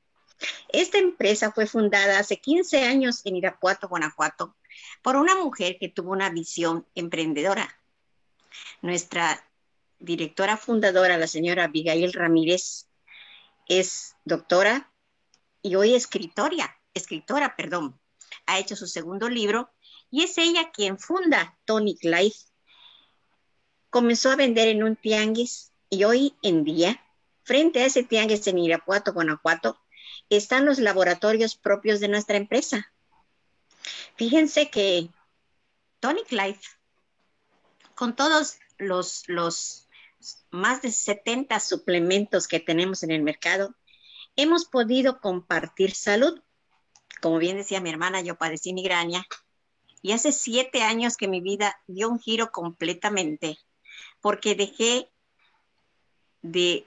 [0.70, 4.56] Esta empresa fue fundada hace 15 años en Irapuato, Guanajuato,
[5.02, 7.80] por una mujer que tuvo una visión emprendedora.
[8.82, 9.48] Nuestra
[10.00, 12.90] directora fundadora, la señora Abigail Ramírez,
[13.68, 14.92] es doctora
[15.62, 18.00] y hoy escritora, escritora, perdón,
[18.46, 19.72] ha hecho su segundo libro
[20.12, 22.38] y es ella quien funda Tonic Life.
[23.90, 27.04] Comenzó a vender en un tianguis y hoy en día,
[27.44, 29.80] frente a ese tianguis en Irapuato, Guanajuato,
[30.30, 32.92] están los laboratorios propios de nuestra empresa.
[34.16, 35.10] Fíjense que
[36.00, 36.70] Tonic Life,
[37.96, 39.83] con todos los, los
[40.52, 43.76] más de 70 suplementos que tenemos en el mercado,
[44.36, 46.42] hemos podido compartir salud
[47.24, 49.26] como bien decía mi hermana, yo padecí migraña
[50.02, 53.58] Y hace siete años que mi vida dio un giro completamente,
[54.20, 55.10] porque dejé
[56.42, 56.86] de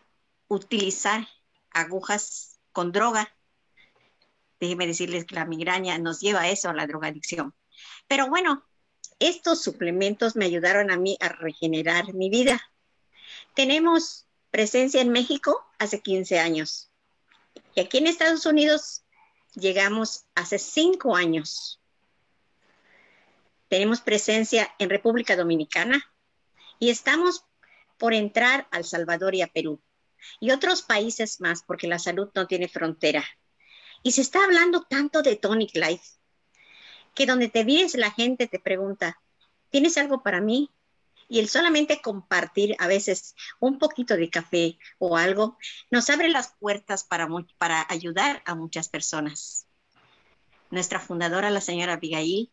[0.49, 1.27] utilizar
[1.71, 3.35] agujas con droga.
[4.61, 7.55] Déjeme decirles que la migraña nos lleva a eso, a la drogadicción.
[8.07, 8.63] Pero bueno,
[9.19, 12.61] estos suplementos me ayudaron a mí a regenerar mi vida.
[13.57, 16.91] Tenemos presencia en México hace 15 años.
[17.75, 19.03] Y aquí en Estados Unidos
[19.55, 21.81] llegamos hace cinco años.
[23.69, 26.05] Tenemos presencia en República Dominicana
[26.79, 27.47] y estamos
[27.97, 29.81] por entrar al Salvador y a Perú
[30.39, 33.25] y otros países más porque la salud no tiene frontera.
[34.03, 36.05] Y se está hablando tanto de Tonic Life
[37.15, 39.19] que donde te vienes la gente te pregunta,
[39.71, 40.71] ¿tienes algo para mí?
[41.29, 45.59] Y el solamente compartir a veces un poquito de café o algo
[45.91, 49.67] nos abre las puertas para, para ayudar a muchas personas.
[50.71, 52.51] Nuestra fundadora, la señora Abigail,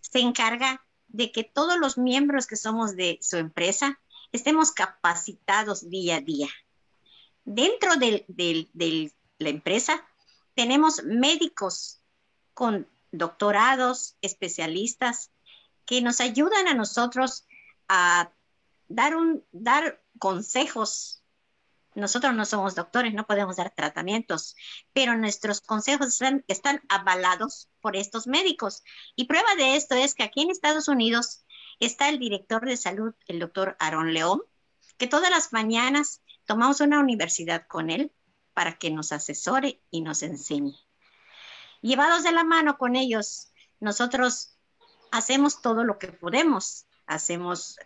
[0.00, 4.00] se encarga de que todos los miembros que somos de su empresa
[4.32, 6.48] estemos capacitados día a día.
[7.44, 8.24] Dentro de
[9.38, 10.06] la empresa
[10.54, 12.00] tenemos médicos
[12.54, 15.30] con doctorados, especialistas,
[15.84, 17.46] que nos ayudan a nosotros
[17.94, 18.32] a
[18.88, 21.22] dar, un, dar consejos.
[21.94, 24.56] Nosotros no somos doctores, no podemos dar tratamientos,
[24.94, 28.82] pero nuestros consejos están, están avalados por estos médicos.
[29.14, 31.44] Y prueba de esto es que aquí en Estados Unidos
[31.80, 34.42] está el director de salud, el doctor Aaron León,
[34.96, 38.10] que todas las mañanas tomamos una universidad con él
[38.54, 40.78] para que nos asesore y nos enseñe.
[41.82, 44.56] Llevados de la mano con ellos, nosotros
[45.10, 46.86] hacemos todo lo que podemos.
[47.14, 47.78] Hacemos,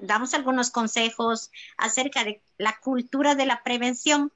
[0.00, 4.32] damos algunos consejos acerca de la cultura de la prevención.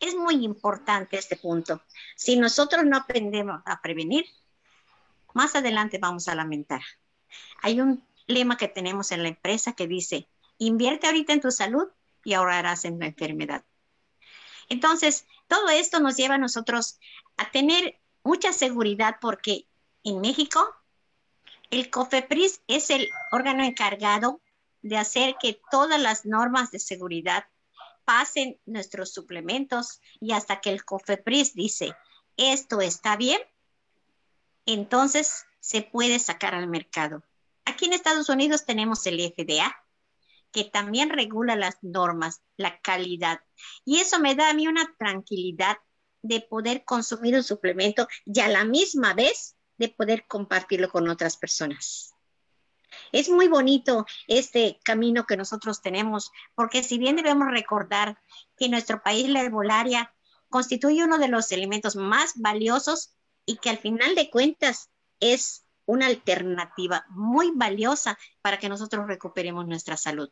[0.00, 1.82] Es muy importante este punto.
[2.16, 4.26] Si nosotros no aprendemos a prevenir,
[5.34, 6.82] más adelante vamos a lamentar.
[7.62, 10.28] Hay un lema que tenemos en la empresa que dice,
[10.58, 11.88] invierte ahorita en tu salud
[12.24, 13.64] y ahorrarás en la enfermedad.
[14.68, 16.98] Entonces, todo esto nos lleva nosotros
[17.36, 19.66] a tener mucha seguridad porque
[20.04, 20.74] en México
[21.72, 24.42] el COFEPRIS es el órgano encargado
[24.82, 27.46] de hacer que todas las normas de seguridad
[28.04, 31.94] pasen nuestros suplementos y hasta que el COFEPRIS dice
[32.36, 33.40] esto está bien,
[34.66, 37.22] entonces se puede sacar al mercado.
[37.64, 39.74] Aquí en Estados Unidos tenemos el FDA,
[40.50, 43.40] que también regula las normas, la calidad.
[43.84, 45.78] Y eso me da a mí una tranquilidad
[46.20, 51.36] de poder consumir un suplemento y a la misma vez de poder compartirlo con otras
[51.36, 52.14] personas.
[53.10, 58.18] Es muy bonito este camino que nosotros tenemos, porque si bien debemos recordar
[58.56, 60.14] que nuestro país la herbolaria
[60.48, 63.14] constituye uno de los elementos más valiosos
[63.46, 64.90] y que al final de cuentas
[65.20, 70.30] es una alternativa muy valiosa para que nosotros recuperemos nuestra salud.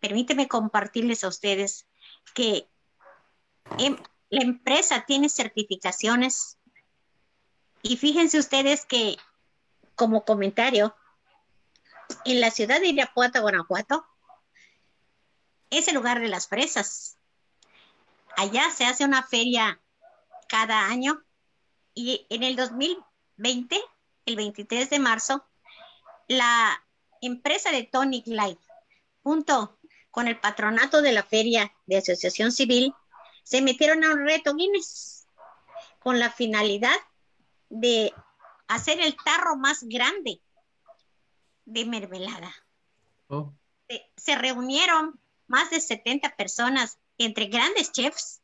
[0.00, 1.86] Permíteme compartirles a ustedes
[2.34, 2.68] que
[3.78, 3.96] Em,
[4.30, 6.58] la empresa tiene certificaciones
[7.82, 9.16] y fíjense ustedes que,
[9.96, 10.94] como comentario,
[12.24, 14.06] en la ciudad de Irapuato, Guanajuato,
[15.70, 17.18] es el lugar de las fresas.
[18.36, 19.80] Allá se hace una feria
[20.48, 21.22] cada año
[21.94, 23.80] y en el 2020,
[24.26, 25.44] el 23 de marzo,
[26.28, 26.82] la
[27.20, 28.62] empresa de Tonic Life,
[29.22, 29.78] junto
[30.10, 32.94] con el patronato de la feria de Asociación Civil,
[33.42, 35.26] se metieron a un reto Guinness
[35.98, 36.96] con la finalidad
[37.72, 38.12] de
[38.68, 40.40] hacer el tarro más grande
[41.64, 42.54] de mermelada.
[43.28, 43.52] Oh.
[44.16, 48.40] Se, reunieron más de 70 personas, entre grandes chefs,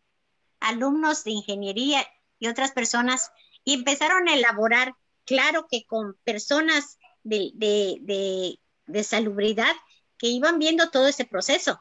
[0.60, 2.06] alumnos de ingeniería
[2.38, 3.30] y otras personas,
[3.64, 9.74] y empezaron a elaborar, claro que con personas de, de, de salubridad
[10.16, 11.80] que iban viendo todo ese proceso.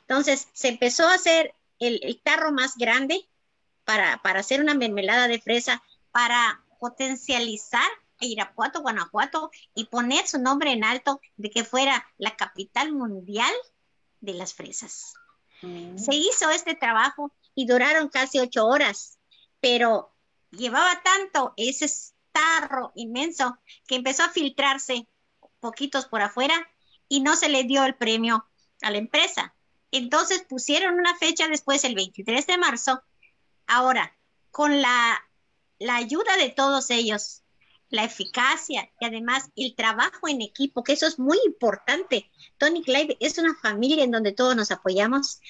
[0.00, 3.28] Entonces, se empezó a hacer el, tarro más grande
[3.84, 5.82] para, hacer una mermelada de fresa,
[6.16, 7.84] para potencializar
[8.22, 13.52] a Irapuato, Guanajuato y poner su nombre en alto de que fuera la capital mundial
[14.22, 15.12] de las fresas.
[15.60, 15.98] Mm.
[15.98, 19.18] Se hizo este trabajo y duraron casi ocho horas,
[19.60, 20.10] pero
[20.52, 21.86] llevaba tanto ese
[22.32, 25.06] tarro inmenso que empezó a filtrarse
[25.60, 26.54] poquitos por afuera
[27.10, 28.48] y no se le dio el premio
[28.80, 29.54] a la empresa.
[29.90, 33.02] Entonces pusieron una fecha después, el 23 de marzo.
[33.66, 34.16] Ahora,
[34.50, 35.20] con la,
[35.96, 37.42] ayuda de todos ellos,
[37.88, 42.30] la eficacia y además el trabajo en equipo, que eso es muy importante.
[42.58, 45.40] Tony Clive es una familia en donde todos nos apoyamos,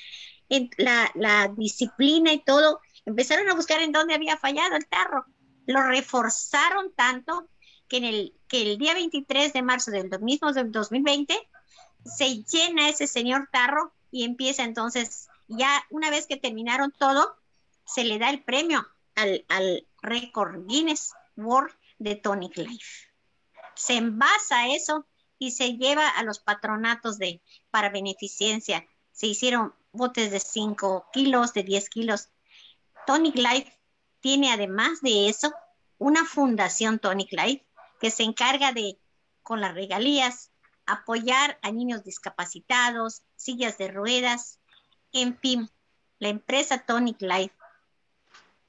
[0.77, 2.81] la, la disciplina y todo.
[3.05, 5.25] Empezaron a buscar en dónde había fallado el tarro.
[5.67, 7.49] Lo reforzaron tanto
[7.89, 11.35] que, en el, que el día 23 de marzo del mismo 2020
[12.05, 17.37] se llena ese señor tarro y empieza entonces, ya una vez que terminaron todo,
[17.85, 23.09] se le da el premio al récord Guinness World de Tonic Life.
[23.75, 25.07] Se envasa eso
[25.39, 28.87] y se lleva a los patronatos de para beneficencia.
[29.13, 32.31] Se hicieron botes de 5 kilos, de 10 kilos.
[33.07, 33.79] Tonic Life
[34.21, 35.53] tiene además de eso
[35.99, 37.67] una fundación Tonic Life
[38.01, 38.99] que se encarga de,
[39.43, 40.51] con las regalías,
[40.87, 44.61] apoyar a niños discapacitados, sillas de ruedas,
[45.13, 45.71] en fin,
[46.19, 47.55] la empresa Tonic Life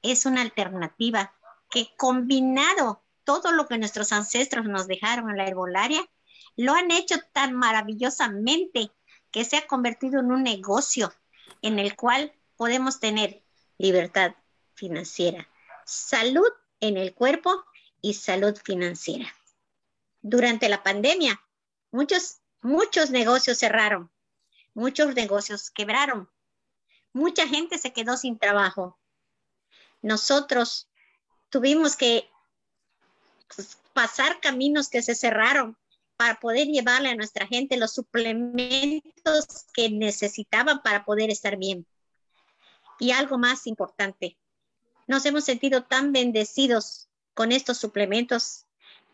[0.01, 1.33] es una alternativa
[1.69, 6.07] que combinado todo lo que nuestros ancestros nos dejaron en la herbolaria,
[6.55, 8.91] lo han hecho tan maravillosamente
[9.31, 11.13] que se ha convertido en un negocio
[11.61, 13.43] en el cual podemos tener
[13.77, 14.35] libertad
[14.73, 15.47] financiera,
[15.85, 16.47] salud
[16.79, 17.65] en el cuerpo
[18.01, 19.33] y salud financiera.
[20.21, 21.41] Durante la pandemia,
[21.91, 24.11] muchos, muchos negocios cerraron,
[24.73, 26.29] muchos negocios quebraron,
[27.13, 28.97] mucha gente se quedó sin trabajo.
[30.01, 30.87] Nosotros
[31.49, 32.29] tuvimos que
[33.93, 35.77] pasar caminos que se cerraron
[36.17, 41.85] para poder llevarle a nuestra gente los suplementos que necesitaban para poder estar bien.
[42.99, 44.37] Y algo más importante,
[45.05, 48.65] nos hemos sentido tan bendecidos con estos suplementos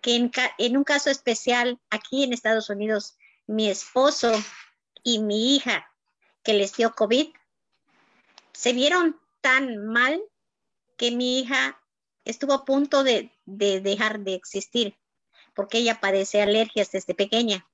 [0.02, 0.16] que
[0.58, 3.18] en, un caso especial aquí en Estados Unidos,
[3.48, 4.34] mi esposo
[5.04, 5.90] y mi hija
[6.44, 7.34] que les dio COVID,
[8.52, 10.22] se vieron tan mal
[11.04, 11.84] que mi hija
[12.24, 14.98] estuvo a punto de, de dejar de existir
[15.54, 17.68] porque ella padece alergias desde pequeña.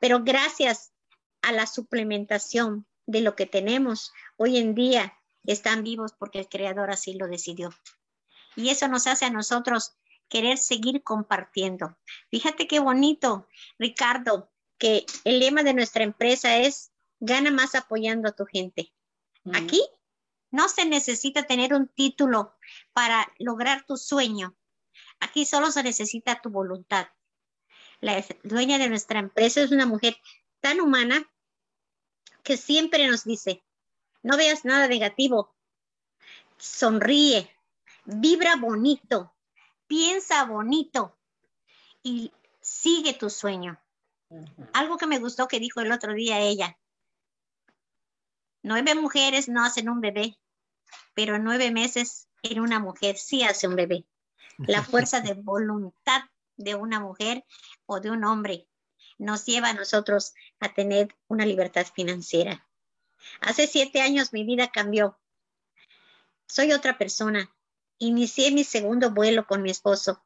[0.00, 0.94] Pero gracias
[1.42, 5.12] a la suplementación de lo que tenemos hoy en día,
[5.42, 7.68] están vivos porque el Creador así lo decidió.
[8.56, 9.98] Y eso nos hace a nosotros
[10.30, 11.98] querer seguir compartiendo.
[12.30, 13.46] Fíjate qué bonito,
[13.78, 18.90] Ricardo, que el lema de nuestra empresa es gana más apoyando a tu gente.
[19.52, 19.82] Aquí
[20.54, 22.54] no se necesita tener un título
[22.92, 24.54] para lograr tu sueño.
[25.18, 27.08] Aquí solo se necesita tu voluntad.
[27.98, 30.16] La dueña de nuestra empresa es una mujer
[30.60, 31.28] tan humana
[32.44, 33.64] que siempre nos dice,
[34.22, 35.56] no veas nada negativo.
[36.56, 37.50] Sonríe,
[38.04, 39.34] vibra bonito,
[39.88, 41.18] piensa bonito
[42.00, 43.82] y sigue tu sueño.
[44.72, 46.78] Algo que me gustó que dijo el otro día ella.
[48.62, 50.38] Nueve mujeres no hacen un bebé,
[51.14, 54.04] pero nueve meses en una mujer sí hace un bebé.
[54.58, 56.22] La fuerza de voluntad
[56.56, 57.44] de una mujer
[57.86, 58.68] o de un hombre
[59.18, 62.66] nos lleva a nosotros a tener una libertad financiera.
[63.40, 65.18] Hace siete años mi vida cambió.
[66.46, 67.54] Soy otra persona.
[67.98, 70.22] Inicié mi segundo vuelo con mi esposo.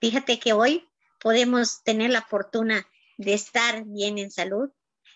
[0.00, 0.88] Fíjate que hoy
[1.20, 2.86] podemos tener la fortuna
[3.18, 4.70] de estar bien en salud,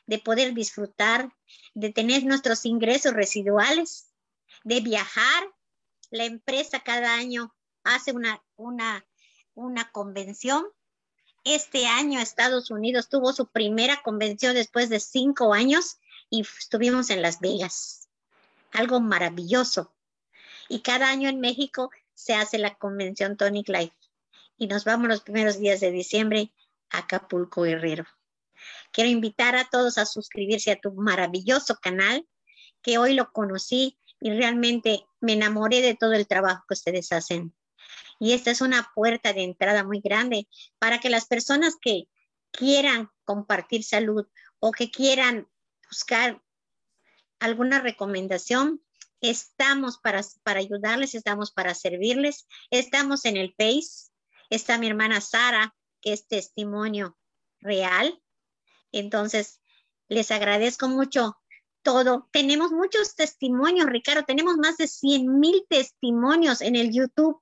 [0.06, 1.32] de poder disfrutar,
[1.74, 4.13] de tener nuestros ingresos residuales,
[4.64, 5.44] de viajar.
[6.10, 7.54] La empresa cada año
[7.84, 9.06] hace una, una,
[9.54, 10.64] una convención.
[11.44, 15.98] Este año Estados Unidos tuvo su primera convención después de cinco años
[16.30, 18.08] y estuvimos en Las Vegas.
[18.72, 19.94] Algo maravilloso.
[20.68, 23.96] Y cada año en México se hace la convención Tonic Life.
[24.56, 26.52] Y nos vamos los primeros días de diciembre
[26.90, 28.06] a Acapulco Guerrero.
[28.92, 32.26] Quiero invitar a todos a suscribirse a tu maravilloso canal,
[32.80, 37.54] que hoy lo conocí y realmente me enamoré de todo el trabajo que ustedes hacen.
[38.18, 40.48] Y esta es una puerta de entrada muy grande
[40.78, 42.04] para que las personas que
[42.50, 44.26] quieran compartir salud
[44.60, 45.46] o que quieran
[45.90, 46.42] buscar
[47.38, 48.82] alguna recomendación,
[49.20, 54.10] estamos para, para ayudarles, estamos para servirles, estamos en el Face,
[54.48, 57.18] está mi hermana Sara, que es testimonio
[57.60, 58.22] real.
[58.90, 59.60] Entonces,
[60.08, 61.36] les agradezco mucho
[61.84, 62.28] todo.
[62.32, 67.40] Tenemos muchos testimonios, Ricardo, tenemos más de 100 mil testimonios en el YouTube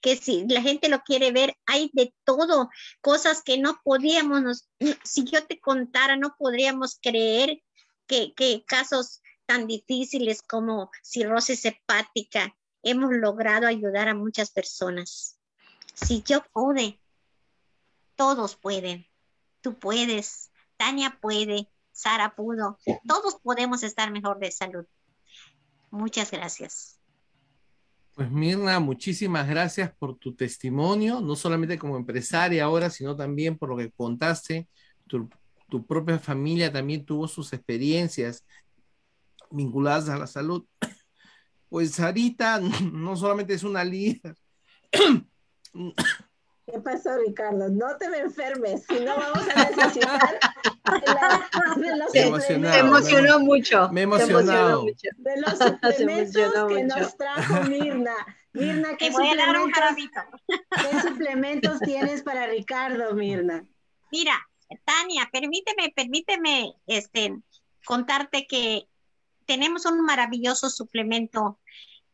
[0.00, 2.70] que si la gente lo quiere ver, hay de todo,
[3.00, 4.68] cosas que no podíamos,
[5.04, 7.62] si yo te contara, no podríamos creer
[8.06, 15.38] que, casos tan difíciles como cirrosis hepática hemos logrado ayudar a muchas personas.
[15.94, 17.00] Si yo pude,
[18.16, 19.06] todos pueden.
[19.60, 21.68] Tú puedes, Tania puede,
[22.00, 24.86] Sara pudo, todos podemos estar mejor de salud.
[25.90, 26.98] Muchas gracias.
[28.14, 33.68] Pues Mirna, muchísimas gracias por tu testimonio, no solamente como empresaria ahora, sino también por
[33.68, 34.66] lo que contaste,
[35.06, 35.28] tu,
[35.68, 38.46] tu propia familia también tuvo sus experiencias
[39.50, 40.64] vinculadas a la salud.
[41.68, 42.60] Pues Sarita
[42.92, 44.34] no solamente es una líder,
[46.70, 47.68] ¿Qué pasó, Ricardo?
[47.68, 50.38] No te me enfermes, si no vamos a necesitar
[51.80, 53.88] de, los Se emocionó mucho.
[53.90, 55.08] Me emocionó mucho.
[55.16, 58.14] De los suplementos que nos trajo Mirna.
[58.52, 59.82] Mirna, ¿qué, suplementos,
[60.70, 63.64] ¿qué suplementos tienes para Ricardo, Mirna?
[64.10, 64.34] Mira,
[64.84, 67.36] Tania, permíteme, permíteme este,
[67.84, 68.88] contarte que
[69.46, 71.58] tenemos un maravilloso suplemento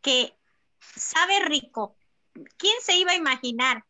[0.02, 0.34] que
[0.78, 1.96] sabe rico.
[2.58, 3.84] ¿Quién se iba a imaginar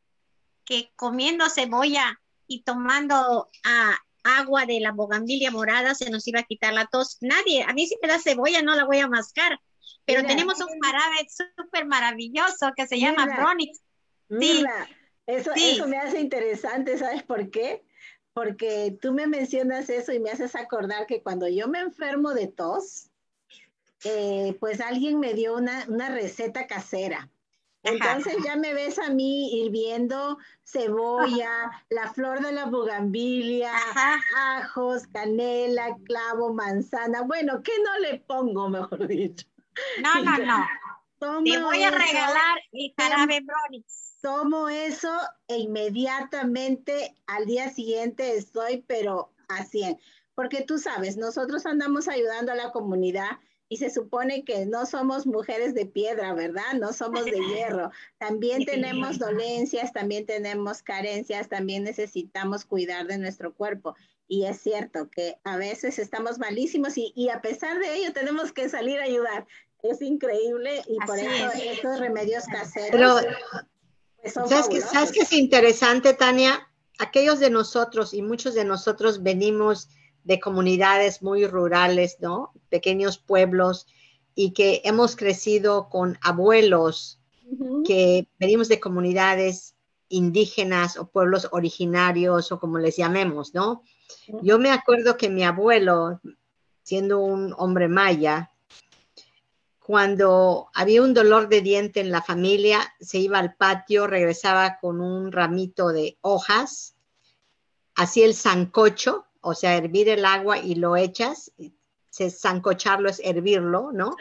[0.66, 6.44] que comiendo cebolla y tomando ah, agua de la bogambilia morada se nos iba a
[6.44, 7.18] quitar la tos.
[7.20, 9.58] Nadie, a mí si me da cebolla no la voy a mascar,
[10.04, 13.80] pero tenemos un jarabe súper maravilloso que se llama Bronix.
[14.28, 14.64] Sí,
[15.26, 17.84] eso, eso me hace interesante, ¿sabes por qué?
[18.32, 22.48] Porque tú me mencionas eso y me haces acordar que cuando yo me enfermo de
[22.48, 23.10] tos,
[24.04, 27.30] eh, pues alguien me dio una, una receta casera.
[27.86, 33.72] Entonces ya me ves a mí hirviendo cebolla, la flor de la bugambilia,
[34.36, 37.22] ajos, canela, clavo, manzana.
[37.22, 39.46] Bueno, ¿qué no le pongo, mejor dicho?
[40.02, 40.66] No, no, no.
[41.44, 43.44] Te voy a regalar el jarabe.
[44.20, 45.12] Tomo eso
[45.46, 49.96] e inmediatamente al día siguiente estoy, pero así.
[50.34, 55.26] Porque tú sabes, nosotros andamos ayudando a la comunidad y se supone que no somos
[55.26, 56.74] mujeres de piedra, ¿verdad?
[56.78, 57.90] No somos de hierro.
[58.18, 63.96] También tenemos dolencias, también tenemos carencias, también necesitamos cuidar de nuestro cuerpo.
[64.28, 68.68] Y es cierto que a veces estamos malísimos y, a pesar de ello tenemos que
[68.68, 69.46] salir a ayudar.
[69.82, 72.90] Es increíble y por eso estos remedios caseros.
[72.90, 73.20] Pero,
[74.20, 76.68] pues, ¿sabes, que, ¿sabes qué es interesante, Tania?
[76.98, 79.88] Aquellos de nosotros y muchos de nosotros venimos
[80.26, 82.52] de comunidades muy rurales, ¿no?
[82.68, 83.86] Pequeños pueblos
[84.34, 87.20] y que hemos crecido con abuelos
[87.84, 89.76] que venimos de comunidades
[90.08, 93.82] indígenas o pueblos originarios o como les llamemos, ¿no?
[94.42, 96.20] Yo me acuerdo que mi abuelo,
[96.82, 98.50] siendo un hombre maya,
[99.78, 105.00] cuando había un dolor de diente en la familia, se iba al patio, regresaba con
[105.00, 106.96] un ramito de hojas,
[107.94, 111.52] hacía el sancocho o sea, hervir el agua y lo echas,
[112.10, 114.16] se sancocharlo es hervirlo, ¿no?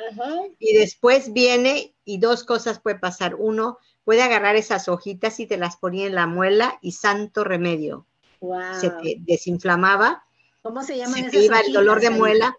[0.60, 3.34] Y después viene y dos cosas puede pasar.
[3.34, 8.06] Uno, puede agarrar esas hojitas y te las ponía en la muela y santo remedio.
[8.80, 10.26] Se te desinflamaba.
[10.62, 12.56] ¿Cómo se llama se te iba el dolor de muela.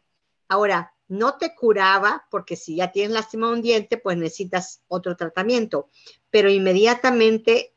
[0.48, 5.88] Ahora, no te curaba porque si ya tienes lastimado un diente, pues necesitas otro tratamiento,
[6.30, 7.76] pero inmediatamente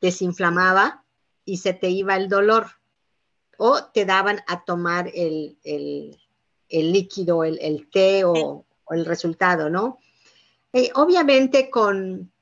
[0.00, 1.04] desinflamaba
[1.44, 2.79] y se te iba el dolor
[3.62, 5.58] o te daban a tomar el,
[6.70, 9.98] líquido, el, té o, el resultado, ¿no?
[10.72, 12.32] Eh, obviamente con,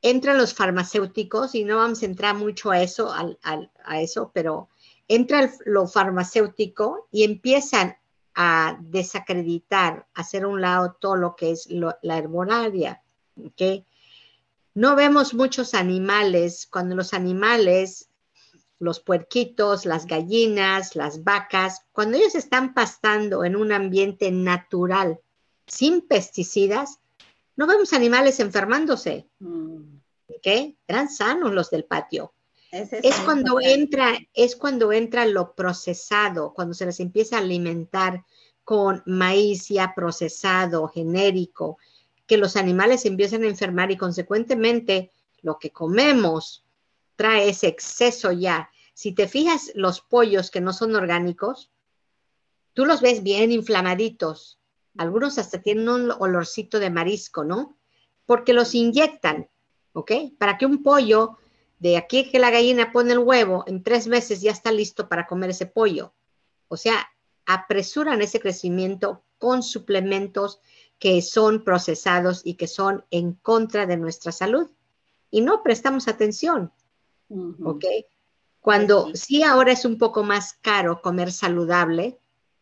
[0.00, 4.68] entran los farmacéuticos y no vamos a entrar mucho a eso, a eso, pero
[5.08, 7.96] entra lo farmacéutico y empiezan
[8.36, 13.02] a desacreditar, a hacer un lado todo lo que es la herbolaria,
[13.36, 13.84] ¿ok?
[14.74, 18.07] No vemos muchos animales, cuando los animales
[18.78, 25.20] los puerquitos, las gallinas, las vacas, cuando ellos están pastando en un ambiente natural,
[25.66, 27.00] sin pesticidas,
[27.56, 29.28] no vemos animales enfermándose.
[29.40, 29.98] Mm.
[30.28, 30.76] ¿Ok?
[30.86, 32.32] Eran sanos los del patio.
[32.70, 38.24] Es, cuando entra, es cuando entra lo procesado, cuando se les empieza a alimentar
[38.62, 41.78] con maíz ya procesado, genérico,
[42.26, 45.10] que los animales empiezan a enfermar y consecuentemente
[45.40, 46.66] lo que comemos
[47.18, 48.70] trae ese exceso ya.
[48.94, 51.72] Si te fijas los pollos que no son orgánicos,
[52.74, 54.60] tú los ves bien inflamaditos.
[54.96, 57.76] Algunos hasta tienen un olorcito de marisco, ¿no?
[58.24, 59.50] Porque los inyectan,
[59.94, 60.12] ¿ok?
[60.38, 61.38] Para que un pollo,
[61.80, 65.26] de aquí que la gallina pone el huevo, en tres meses ya está listo para
[65.26, 66.14] comer ese pollo.
[66.68, 67.08] O sea,
[67.46, 70.60] apresuran ese crecimiento con suplementos
[71.00, 74.70] que son procesados y que son en contra de nuestra salud.
[75.32, 76.72] Y no prestamos atención.
[77.28, 77.84] ¿Ok?
[78.60, 82.18] Cuando sí ahora es un poco más caro comer saludable,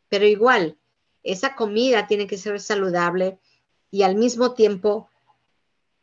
[0.09, 0.77] pero igual,
[1.23, 3.39] esa comida tiene que ser saludable
[3.91, 5.09] y al mismo tiempo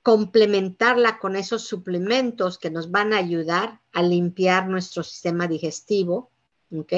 [0.01, 6.29] complementarla con esos suplementos que nos van a ayudar a limpiar nuestro sistema digestivo,
[6.77, 6.93] ¿ok?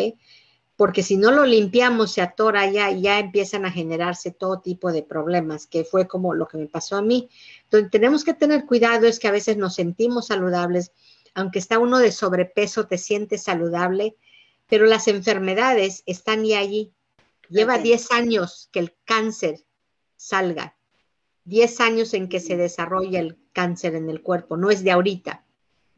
[0.76, 4.91] Porque si no lo limpiamos, se atora ya y ya empiezan a generarse todo tipo
[4.91, 7.30] de problemas, que fue como lo que me pasó a mí.
[7.66, 10.91] Entonces, tenemos que tener cuidado, es que a veces nos sentimos saludables,
[11.36, 14.15] aunque está uno de sobrepeso, te sientes saludable,
[14.67, 16.93] pero las enfermedades están ya allí.
[17.49, 19.63] Lleva 10 años que el cáncer
[20.15, 20.75] salga,
[21.43, 25.45] 10 años en que se desarrolla el cáncer en el cuerpo, no es de ahorita.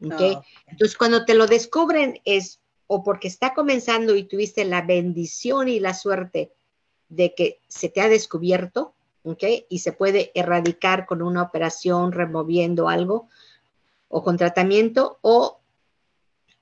[0.00, 5.78] Entonces, cuando te lo descubren es o porque está comenzando y tuviste la bendición y
[5.78, 6.52] la suerte
[7.08, 9.44] de que se te ha descubierto, ¿ok?
[9.68, 13.28] Y se puede erradicar con una operación removiendo algo
[14.08, 15.60] o con tratamiento, o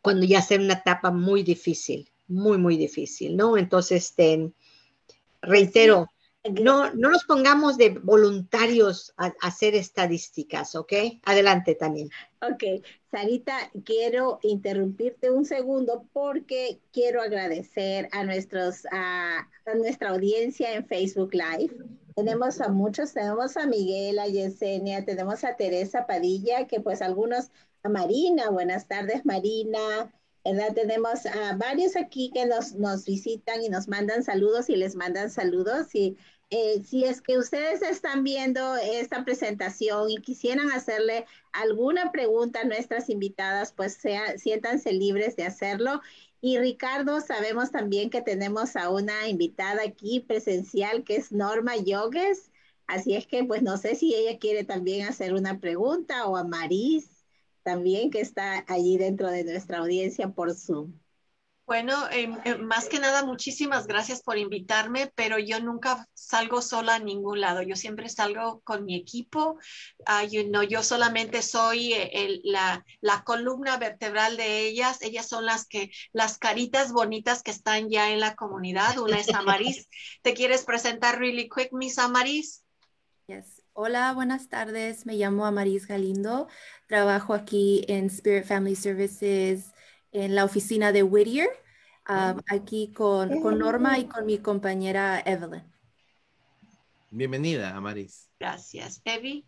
[0.02, 3.56] cuando ya sea una etapa muy difícil, muy, muy difícil, ¿no?
[3.56, 4.52] Entonces, este,
[5.40, 6.10] reitero,
[6.52, 10.92] no, no nos pongamos de voluntarios a, hacer estadísticas, ¿ok?
[11.24, 12.10] Adelante también.
[12.42, 20.86] Ok, Sarita, quiero interrumpirte un segundo porque quiero agradecer a, nuestros, a, nuestra audiencia en
[20.86, 21.74] Facebook Live.
[22.14, 27.50] Tenemos a muchos, tenemos a Miguel, a Yesenia, tenemos a Teresa Padilla, que pues algunos,
[27.82, 30.12] a Marina, buenas tardes Marina,
[30.44, 30.74] ¿verdad?
[30.74, 35.30] Tenemos a varios aquí que nos, nos visitan y nos mandan saludos y les mandan
[35.30, 36.16] saludos y
[36.50, 42.64] eh, si es que ustedes están viendo esta presentación y quisieran hacerle alguna pregunta a
[42.64, 46.00] nuestras invitadas, pues sea, siéntanse libres de hacerlo.
[46.40, 52.50] Y Ricardo, sabemos también que tenemos a una invitada aquí presencial que es Norma Yogues.
[52.86, 56.44] Así es que, pues no sé si ella quiere también hacer una pregunta o a
[56.44, 57.10] Maris
[57.64, 60.92] también que está allí dentro de nuestra audiencia por Zoom.
[61.66, 66.94] Bueno, em, em, más que nada, muchísimas gracias por invitarme, pero yo nunca salgo sola
[66.94, 67.60] a ningún lado.
[67.60, 69.58] Yo siempre salgo con mi equipo.
[69.98, 75.02] Uh, yo solamente soy eh, la, la, columna vertebral de ellas.
[75.02, 78.96] Ellas son las que, las caritas bonitas que están ya en la comunidad.
[78.98, 79.88] Una es Amaris.
[80.22, 82.62] ¿Te quieres presentar really quick, Miss Amaris?
[83.26, 83.60] Yes.
[83.72, 85.04] Hola, buenas tardes.
[85.04, 86.46] Me llamo Amaris Galindo.
[86.86, 89.72] Trabajo aquí en Spirit Family Services
[90.16, 91.48] en la oficina de Whittier,
[92.08, 95.62] um, aquí con, con, Norma y con mi compañera Evelyn.
[97.10, 98.30] Bienvenida, Amaris.
[98.38, 99.00] Gracias.
[99.04, 99.46] Evi.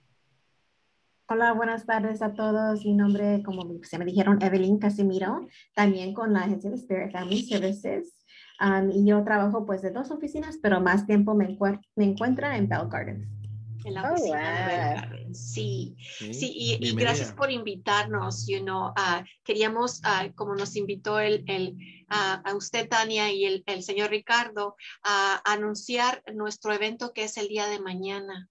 [1.31, 2.85] Hola, buenas tardes a todos.
[2.85, 7.43] Mi nombre, como se me dijeron, Evelyn Casimiro, también con la agencia de Spirit Family
[7.43, 8.15] Services.
[8.61, 11.57] Um, y yo trabajo pues de dos oficinas, pero más tiempo me,
[11.97, 13.38] me encuentro en Bell Gardens
[13.89, 18.93] en la oh, oficina de Sí, sí, y, gracias por invitarnos, you know,
[19.45, 20.01] queríamos,
[20.35, 21.77] como nos invitó el, el
[22.09, 27.49] a usted, Tania, y el, el señor Ricardo, a anunciar nuestro evento que es el
[27.49, 28.49] día de mañana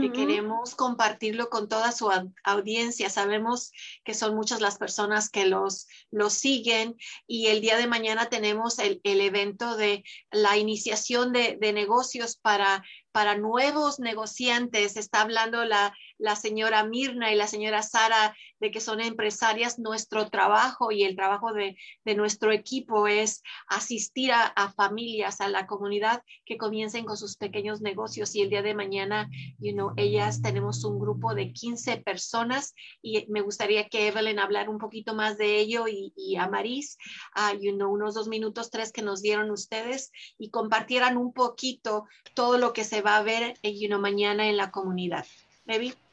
[0.00, 2.10] que queremos compartirlo con toda su
[2.44, 3.10] audiencia.
[3.10, 3.72] Sabemos
[4.04, 6.96] que son muchas las personas que los, los siguen
[7.26, 12.36] y el día de mañana tenemos el, el evento de la iniciación de, de negocios
[12.36, 12.82] para
[13.16, 14.98] para nuevos negociantes.
[14.98, 19.78] Está hablando la, la señora Mirna y la señora Sara de que son empresarias.
[19.78, 25.66] Nuestro trabajo y el trabajo de, de nuestro equipo es asistir a, familias, a la
[25.66, 28.34] comunidad que comiencen con sus pequeños negocios.
[28.34, 33.26] Y el día de mañana, you know, ellas tenemos un grupo de 15 personas y
[33.28, 36.98] me gustaría que Evelyn hablara un poquito más de ello y, a Maris,
[37.36, 42.58] uh, you unos dos minutos, tres que nos dieron ustedes y compartieran un poquito todo
[42.58, 45.26] lo que se va a ver you know, mañana en la comunidad.
[45.66, 46.05] Maybe.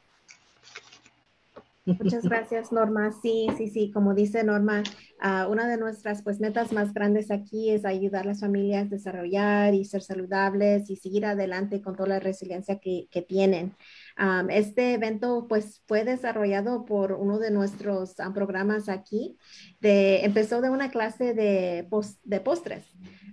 [1.86, 3.12] Muchas gracias, Norma.
[3.12, 4.82] Sí, sí, sí, como dice Norma,
[5.22, 8.90] uh, una de nuestras pues, metas más grandes aquí es ayudar a las familias a
[8.90, 13.74] desarrollar y ser saludables y seguir adelante con toda la resiliencia que, que tienen.
[14.18, 19.36] Um, este evento pues, fue desarrollado por uno de nuestros um, programas aquí.
[19.80, 22.84] De, empezó de una clase de, post, de postres.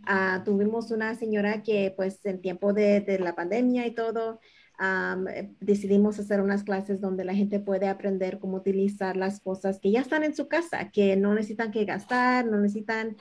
[0.10, 4.40] Uh, tuvimos una señora que pues en tiempo de, de la pandemia y todo,
[4.82, 9.92] eh, decidimos hacer unas clases donde la gente puede aprender cómo utilizar las cosas que
[9.92, 13.16] ya están en su casa, que no necesitan que gastar, no necesitan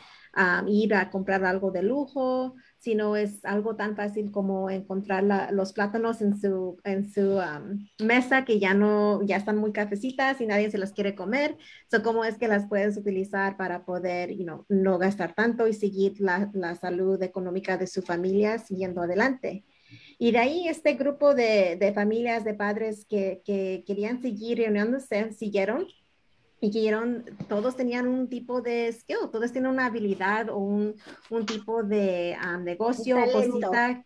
[0.69, 6.23] ir a comprar algo de lujo, sino es algo tan fácil como encontrar los plátanos
[6.23, 6.81] en su,
[7.13, 7.41] su
[8.05, 11.59] mesa que ya no, ya están muy cafecitas y nadie se las quiere comer.
[11.91, 15.75] So, ¿Cómo es que las puedes utilizar para poder you know, no gastar tanto y
[15.75, 19.65] seguir la salud económica de su familia siguiendo adelante?
[20.23, 25.33] Y de ahí este grupo de, de familias, de padres que, que, querían seguir reuniéndose,
[25.33, 25.87] siguieron
[26.61, 26.95] y que
[27.49, 30.95] todos tenían un tipo de skill, todos tienen una habilidad o un,
[31.31, 34.05] un tipo de um, negocio cosita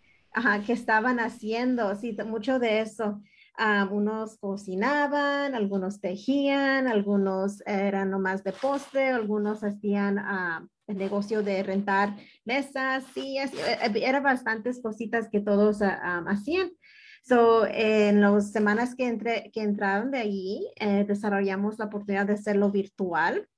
[0.64, 3.20] que estaban haciendo, sí, mucho de eso.
[3.58, 11.42] Um, unos cocinaban, algunos tejían, algunos eran nomás de postre, algunos hacían uh, el negocio
[11.42, 16.70] de rentar mesas, sillas, eh, eh, eran bastantes cositas que todos ah, hacían.
[17.22, 22.34] So, en las semanas que, entre, que entraron de allí, eh, desarrollamos la oportunidad de
[22.34, 23.48] hacerlo virtual,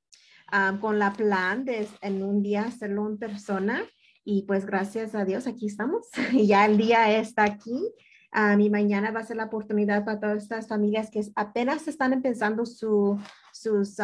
[0.80, 3.82] con la plan de en un día hacerlo en persona.
[4.24, 6.06] Y pues gracias a Dios aquí estamos.
[6.32, 7.92] ya el día está aquí.
[8.38, 12.12] A mi mañana va a ser la oportunidad para todas estas familias que apenas están
[12.12, 13.18] empezando su,
[13.50, 13.96] sus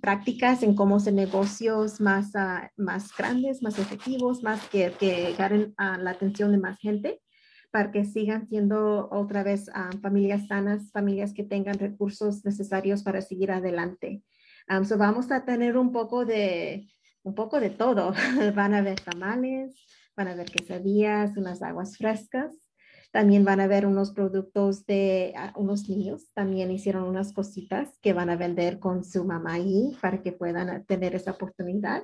[0.00, 5.76] prácticas en cómo hacer negocios más, ah, más grandes, más efectivos, más que, que ganen
[5.78, 7.20] la atención de más gente
[7.70, 9.70] para que sigan siendo otra vez
[10.02, 14.24] familias sanas, familias que tengan recursos necesarios para seguir adelante.
[14.82, 16.88] so vamos a tener un poco de,
[17.22, 18.12] un poco de todo.
[18.56, 19.86] Van a haber tamales,
[20.16, 22.61] van a haber quesadillas, unas aguas frescas.
[23.12, 26.32] También van a ver unos productos de ah, unos niños.
[26.34, 30.84] También hicieron unas cositas que van a vender con su mamá ahí para que puedan
[30.86, 32.02] tener esa oportunidad.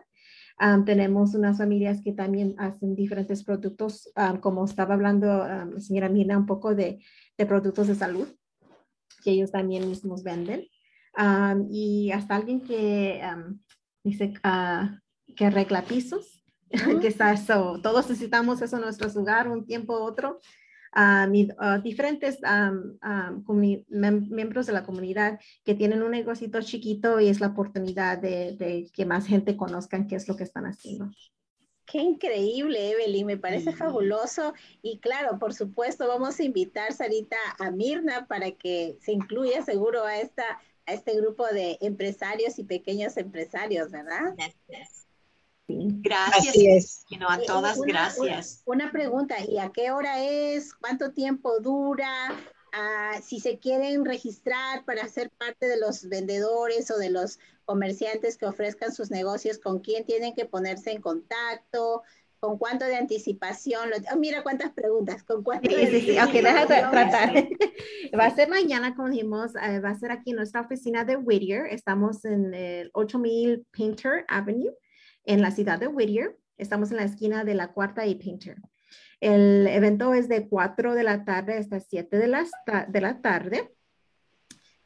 [0.84, 6.46] tenemos unas familias que también hacen diferentes productos, como estaba hablando la señora Mirna, un
[6.46, 6.98] poco de,
[7.38, 8.28] de, productos de salud
[9.22, 10.66] que ellos también mismos venden.
[11.70, 13.20] y hasta alguien que
[14.04, 16.44] dice uh, que arregla pisos,
[17.00, 20.40] que está eso, todos necesitamos eso en nuestro hogar, un tiempo u otro.
[20.99, 22.40] Uh, diferentes
[23.46, 29.07] miembros de la comunidad que tienen un negocio chiquito y es la oportunidad de, que
[29.07, 31.09] más gente conozcan qué es lo que están haciendo.
[31.86, 34.55] Qué increíble, Evelyn, me parece fabuloso.
[34.82, 40.05] Y claro, por supuesto, vamos a invitar, Sarita, a Mirna para que se incluya seguro
[40.05, 44.34] a, esta, a este grupo de empresarios y pequeños empresarios, ¿verdad?
[44.36, 45.07] Gracias.
[45.69, 47.05] Gracias.
[47.29, 48.62] a eh, todas, gracias.
[48.64, 50.75] Una, pregunta, ¿y a qué hora es?
[50.75, 52.35] ¿Cuánto tiempo dura?
[52.73, 58.39] Ah, si se quieren registrar para ser parte de los vendedores o de los comerciantes
[58.39, 62.03] que ofrezcan sus negocios, ¿con quién tienen que ponerse en contacto?
[62.41, 63.91] ¿Con cuánto de anticipación?
[64.12, 65.23] Oh, mira cuántas preguntas.
[65.25, 66.19] ¿Con cuánto sí, sí, sí.
[66.19, 67.49] Ok, tratar.
[68.19, 71.16] va a ser mañana, como dijimos, eh, va a ser aquí en nuestra oficina de
[71.16, 71.66] Whittier.
[71.66, 74.73] Estamos en el 8000 Painter Avenue
[75.29, 76.37] en la ciudad de Whittier.
[76.57, 78.57] Estamos en la esquina de la cuarta y Painter.
[79.20, 82.47] El evento es de 4 de la tarde hasta 7 de la,
[82.89, 83.74] de la tarde.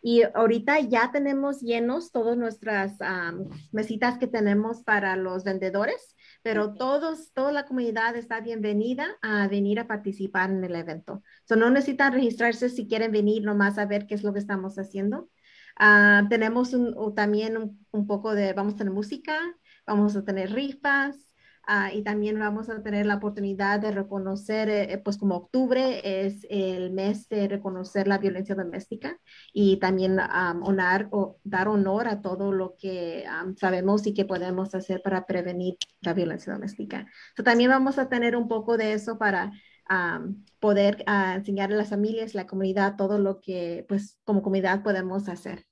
[0.03, 2.97] Y ahorita ya tenemos llenos todas nuestras
[3.71, 9.79] mesitas que tenemos para los vendedores, pero todos, toda la comunidad está bienvenida a venir
[9.79, 11.23] a participar en el evento.
[11.45, 14.77] So, no necesitan registrarse si quieren venir nomás a ver qué es lo que estamos
[14.77, 15.31] haciendo.
[15.77, 16.75] Ah, tenemos
[17.15, 19.39] también un, un, poco de, vamos a tener música,
[19.87, 21.17] vamos a tener rifas
[21.67, 26.47] ah, y también vamos a tener la oportunidad de reconocer, eh, pues como octubre es
[26.51, 29.19] el mes de reconocer la violencia doméstica
[29.53, 30.19] y también
[30.63, 33.25] honor, o dar honor a todo lo que
[33.57, 37.07] sabemos y que podemos hacer para prevenir la violencia doméstica.
[37.45, 39.53] también vamos a tener un poco de eso para
[40.61, 45.29] poder uh, enseñar a las familias, la comunidad, todo lo que pues como comunidad podemos
[45.29, 45.67] hacer.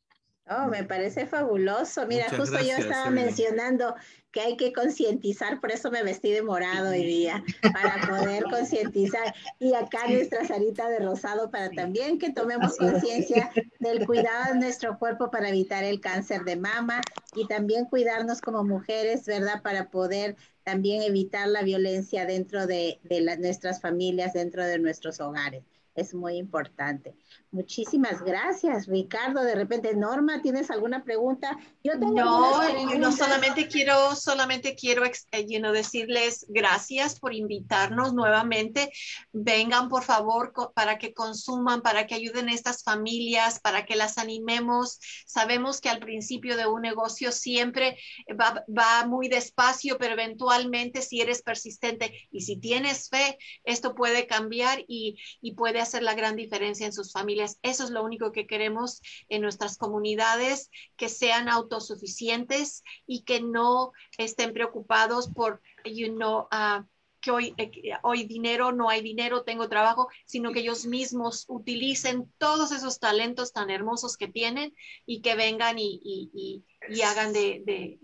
[0.53, 2.07] Oh, me parece fabuloso.
[2.09, 3.95] Mira, justo yo estaba mencionando
[4.33, 9.33] que hay que concientizar, por eso me vestí de morado hoy día, para poder concientizar.
[9.61, 14.99] Y acá nuestra Sarita de rosado para también que tomemos conciencia del cuidado de nuestro
[14.99, 17.01] cuerpo para evitar el cáncer de mama
[17.37, 19.63] y también cuidarnos como mujeres, ¿verdad?
[19.63, 20.35] Para poder
[20.65, 22.99] también evitar la violencia dentro de,
[23.39, 25.63] nuestras familias, dentro de nuestros hogares.
[25.95, 27.17] Es muy importante.
[27.51, 29.43] Muchísimas gracias, Ricardo.
[29.43, 31.59] De repente, Norma, ¿tienes alguna pregunta?
[31.83, 38.93] Yo tengo no, no solamente quiero, solamente quiero eh, decirles gracias por invitarnos nuevamente.
[39.33, 44.17] Vengan, por favor, para que consuman, para que ayuden a estas familias, para que las
[44.17, 45.01] animemos.
[45.27, 47.99] Sabemos que al principio de un negocio siempre
[48.41, 54.29] va, va muy despacio, pero eventualmente si eres persistente y si tienes fe, esto puede
[54.29, 58.33] cambiar y, y puede hacer la gran diferencia en sus familias eso es lo único
[58.33, 66.09] que queremos en nuestras comunidades, que sean autosuficientes y que no estén preocupados por, you
[66.09, 66.85] know, uh,
[67.21, 67.71] que hoy, eh,
[68.03, 73.53] hoy dinero, no hay dinero, tengo trabajo, sino que ellos mismos utilicen todos esos talentos
[73.53, 74.75] tan hermosos que tienen
[75.05, 78.01] y que vengan y, y, y, hagan de, de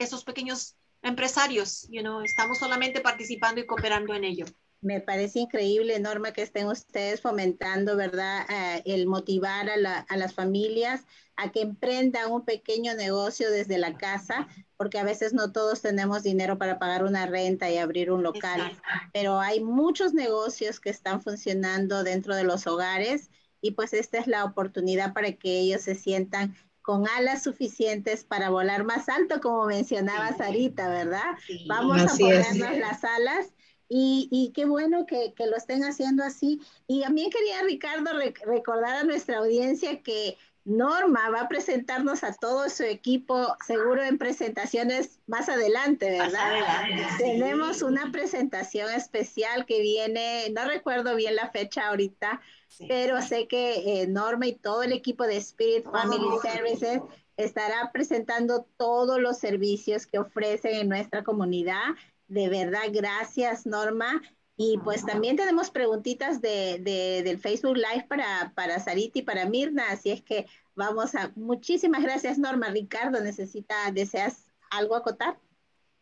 [0.00, 1.86] esos pequeños empresarios.
[1.90, 4.46] You know, estamos solamente participando y cooperando en ello.
[4.84, 8.44] Me parece increíble, Norma, que estén ustedes fomentando, ¿verdad?
[8.50, 11.06] Eh, el motivar a, las familias
[11.36, 16.22] a que emprendan un pequeño negocio desde la casa, porque a veces no todos tenemos
[16.22, 18.78] dinero para pagar una renta y abrir un local,
[19.14, 23.30] pero hay muchos negocios que están funcionando dentro de los hogares
[23.62, 28.50] y pues esta es la oportunidad para que ellos se sientan con alas suficientes para
[28.50, 31.38] volar más alto, como mencionaba Sarita, ¿verdad?
[31.66, 33.54] Vamos a ponernos las alas
[33.88, 36.60] Y, qué bueno que, lo estén haciendo así.
[36.86, 38.10] Y también quería, Ricardo,
[38.44, 44.16] recordar a nuestra audiencia que Norma va a presentarnos a todo su equipo, seguro en
[44.16, 46.84] presentaciones más adelante, ¿verdad?
[47.18, 52.40] Tenemos una presentación especial que viene, no recuerdo bien la fecha ahorita,
[52.88, 57.02] pero sé que eh, Norma y todo el equipo de Spirit Family Services
[57.36, 61.94] estará presentando todos los servicios que ofrecen en nuestra comunidad.
[62.28, 64.22] De verdad, gracias Norma.
[64.56, 66.80] Y pues también tenemos preguntitas de,
[67.24, 70.46] del Facebook Live para, para Sarita y para Mirna, así es que
[70.76, 71.32] vamos a...
[71.34, 72.68] Muchísimas gracias Norma.
[72.68, 75.38] Ricardo, ¿necesita, deseas algo acotar?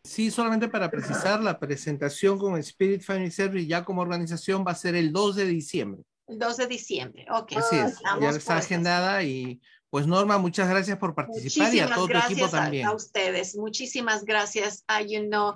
[0.03, 4.75] Sí, solamente para precisar, la presentación con Spirit Family Service ya como organización va a
[4.75, 6.03] ser el 2 de diciembre.
[6.27, 7.53] 2 de diciembre, ok.
[7.55, 9.61] Así es, ya está agendada y
[9.93, 12.87] pues Norma, muchas gracias por participar y a todo tu equipo también.
[12.87, 14.83] A ustedes, muchísimas gracias.
[14.89, 15.55] Uh, you know,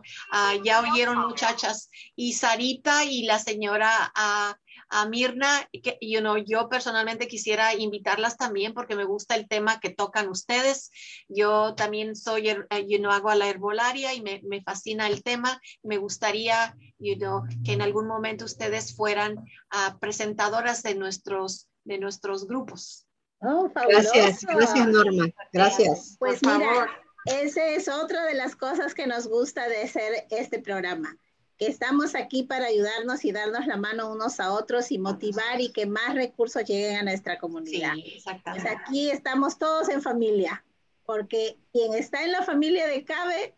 [0.63, 4.53] ya oyeron muchachas y Sarita y la señora uh,
[4.89, 9.79] a Mirna, que you know, yo personalmente quisiera invitarlas también porque me gusta el tema
[9.79, 10.91] que tocan ustedes.
[11.27, 12.43] Yo también soy,
[12.87, 15.59] you know, hago a la herbolaria y me, me, fascina el tema.
[15.81, 21.97] Me gustaría, you know, que en algún momento ustedes fueran uh, presentadoras de nuestros, de
[21.97, 23.06] nuestros grupos.
[23.41, 26.15] Oh, gracias, gracias Norma, gracias.
[26.19, 26.87] Pues mira,
[27.25, 31.17] esa es otra de las cosas que nos gusta de hacer este programa
[31.57, 35.71] que estamos aquí para ayudarnos y darnos la mano unos a otros y motivar y
[35.71, 37.93] que más recursos lleguen a nuestra comunidad.
[37.95, 38.69] Sí, exactamente.
[38.69, 40.63] Pues aquí estamos todos en familia,
[41.05, 43.55] porque quien está en la familia de Cabe,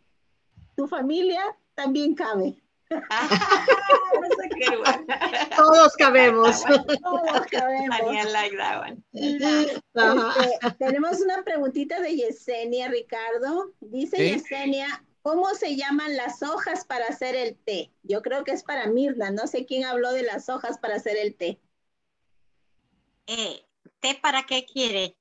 [0.77, 1.41] tu familia
[1.75, 2.55] también cabe.
[5.55, 6.63] Todos cabemos.
[7.01, 7.99] Todos cabemos.
[9.13, 9.81] Este,
[10.77, 13.73] tenemos una preguntita de Yesenia, Ricardo.
[13.79, 17.91] Dice Yesenia, ¿Cómo se llaman las hojas para hacer el té?
[18.03, 19.31] Yo creo que es para Mirna.
[19.31, 21.59] No sé quién habló de las hojas para hacer el té.
[23.27, 23.65] Eh,
[23.99, 25.17] ¿Té para qué quiere?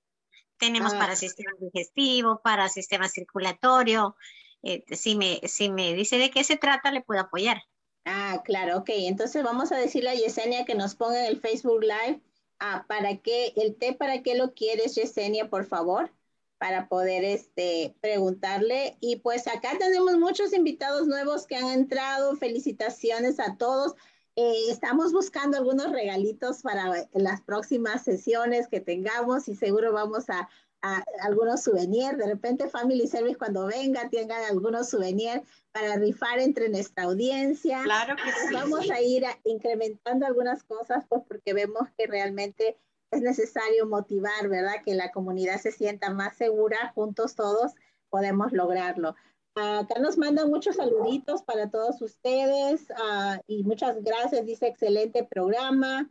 [0.57, 0.99] Tenemos ah.
[0.99, 4.17] para sistema digestivo, para sistema circulatorio.
[4.63, 7.63] Eh, si, me, si me dice de qué se trata, le puedo apoyar.
[8.05, 8.91] Ah, claro, ok.
[8.91, 12.21] Entonces vamos a decirle a Yesenia que nos ponga en el Facebook Live.
[12.59, 13.53] Ah, ¿para qué?
[13.57, 16.11] ¿El té para qué lo quieres, Yesenia, por favor?
[16.59, 18.97] para poder este, preguntarle.
[19.01, 22.37] Y pues acá tenemos muchos invitados nuevos que han entrado.
[22.37, 23.95] Felicitaciones a todos.
[24.37, 30.49] Eh, estamos buscando algunos regalitos para las próximas sesiones que tengamos y seguro vamos a,
[30.83, 32.19] a algunos souvenirs.
[32.19, 37.83] De repente Family Service cuando venga tengan algunos souvenirs para rifar entre nuestra audiencia.
[37.83, 38.55] Claro que sí.
[38.55, 42.79] Vamos a ir incrementando algunas cosas pues porque vemos que realmente
[43.11, 44.83] es necesario motivar, ¿verdad?
[44.85, 47.73] Que la comunidad se sienta más segura, juntos todos
[48.11, 49.15] podemos lograrlo.
[49.55, 56.09] Acá nos mandan muchos saluditos para todos ustedes uh, y muchas gracias, dice excelente programa.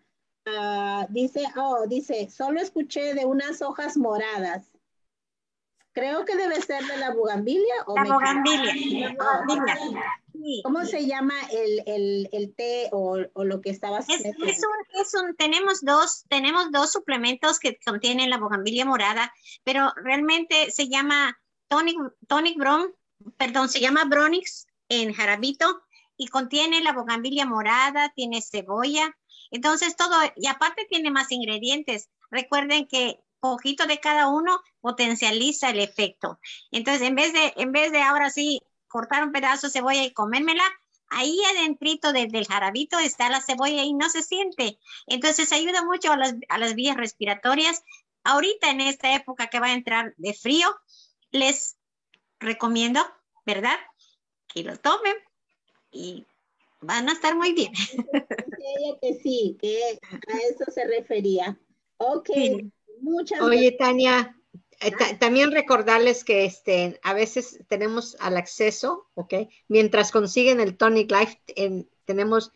[0.48, 4.72] Uh, dice, oh, dice, solo escuché de unas hojas moradas.
[5.92, 7.76] Creo que debe ser de la bugambilia.
[7.88, 9.16] ¿o la bugambilia.
[9.48, 10.24] Bugambilia.
[10.64, 14.30] ¿Cómo se llama el, té o, lo que estaba haciendo?
[14.46, 19.34] Es, un, tenemos, dos, tenemos dos suplementos que contienen la bogambilia morada,
[19.64, 21.38] pero realmente se llama
[21.68, 22.94] Tonic, tonic Bron,
[23.38, 25.82] perdón, se llama Bronix en jarabito
[26.16, 29.16] y contiene la bogambilia morada, tiene cebolla.
[29.52, 32.10] Entonces todo, y aparte tiene más ingredientes.
[32.30, 36.40] Recuerden que poquito de cada uno potencializa el efecto.
[36.72, 40.14] Entonces, en vez de, en vez de ahora sí cortar un pedazo de cebolla y
[40.14, 40.64] comérmela,
[41.10, 44.80] ahí adentrito desde el jarabito está la cebolla y no se siente.
[45.08, 47.84] Entonces ayuda mucho a las, a las vías respiratorias.
[48.24, 50.76] Ahorita en esta época que va a entrar de frío,
[51.32, 51.78] les
[52.40, 53.06] recomiendo,
[53.46, 53.78] ¿verdad?
[54.48, 55.16] Que lo tomen
[55.92, 56.26] y
[56.82, 57.72] van a estar muy bien.
[59.02, 61.58] que sí, que a eso se refería.
[61.98, 62.30] Ok,
[63.02, 64.36] muchas Oye, Tania,
[64.80, 69.34] eh, también recordarles que este, a veces tenemos al acceso, ¿ok?
[69.68, 71.42] Mientras consiguen el Tonic Life,
[72.06, 72.52] tenemos,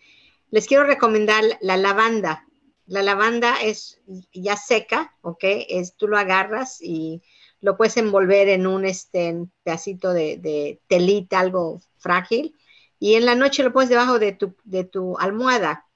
[0.52, 2.48] les quiero recomendar la lavanda.
[2.86, 4.02] La lavanda es
[4.34, 5.44] ya seca, ¿ok?
[5.70, 7.24] Es, tú lo agarras y
[7.60, 12.56] lo puedes envolver en un este, pedacito de, de, telita, algo frágil,
[13.02, 15.88] y en la noche lo pones debajo de tu, de tu almohada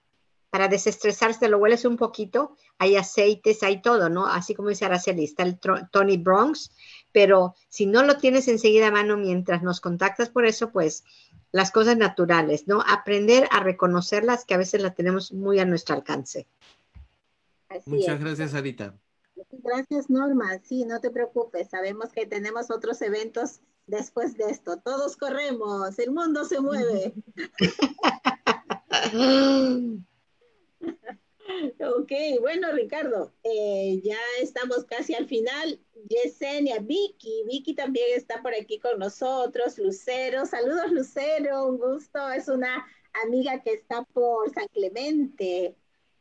[0.49, 4.26] para desestresarse, lo hueles un poquito, hay aceites, hay todo, ¿no?
[4.26, 5.60] Así como dice Araceli, está el
[5.91, 6.72] Tony Bronx,
[7.12, 11.03] pero si no lo tienes enseguida a mano mientras nos contactas por eso, pues
[11.51, 12.82] las cosas naturales, ¿no?
[12.82, 16.47] Aprender a reconocerlas que a veces las tenemos muy a nuestro alcance.
[17.86, 18.95] Muchas gracias, Arita.
[19.51, 20.58] Gracias, Norma.
[20.64, 21.70] Sí, no te preocupes.
[21.70, 24.78] Sabemos que tenemos otros eventos después de esto.
[24.84, 27.14] Todos corremos, el mundo se mueve.
[31.80, 32.12] Ok,
[32.42, 35.80] bueno, Ricardo, eh, ya estamos casi al final.
[36.10, 39.78] Yesenia, Vicky, Vicky también está por aquí con nosotros.
[39.78, 42.30] Lucero, saludos Lucero, un gusto.
[42.32, 42.86] Es una
[43.24, 45.76] amiga que está por San Clemente.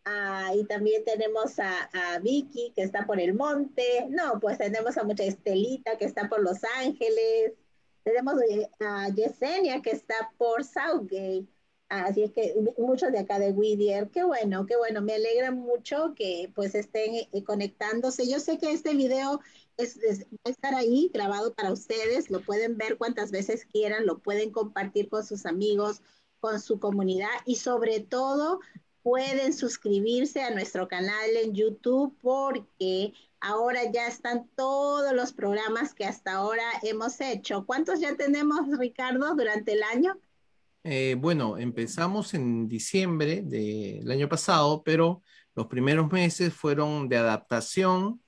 [0.07, 4.07] Ah, y también tenemos a, a, Vicky que está por el monte.
[4.11, 7.55] No, pues tenemos a mucha Estelita que está por Los Ángeles.
[8.03, 11.47] Tenemos eh, a Yesenia que está por Southgate.
[11.89, 16.15] Así es que muchos de acá de Whittier, qué bueno, qué bueno, me alegra mucho
[16.15, 18.29] que pues estén eh, conectándose.
[18.29, 19.41] Yo sé que este video
[19.77, 24.19] es, va a estar ahí grabado para ustedes, lo pueden ver cuantas veces quieran, lo
[24.19, 26.03] pueden compartir con sus amigos,
[26.41, 28.61] con su comunidad y sobre todo
[29.05, 36.07] pueden suscribirse a nuestro canal en YouTube porque ahora ya están todos los programas que
[36.07, 37.67] hasta ahora hemos hecho.
[37.67, 40.19] ¿Cuántos ya tenemos, Ricardo, durante el año?
[40.85, 45.23] Eh, bueno, empezamos en diciembre del año pasado, pero
[45.55, 48.23] los primeros meses fueron de adaptación,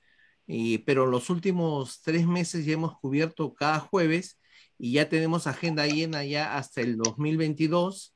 [0.47, 4.39] y, pero los últimos tres meses ya hemos cubierto cada jueves
[4.79, 8.15] y ya tenemos agenda llena ya hasta el 2022.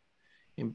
[0.57, 0.75] Em,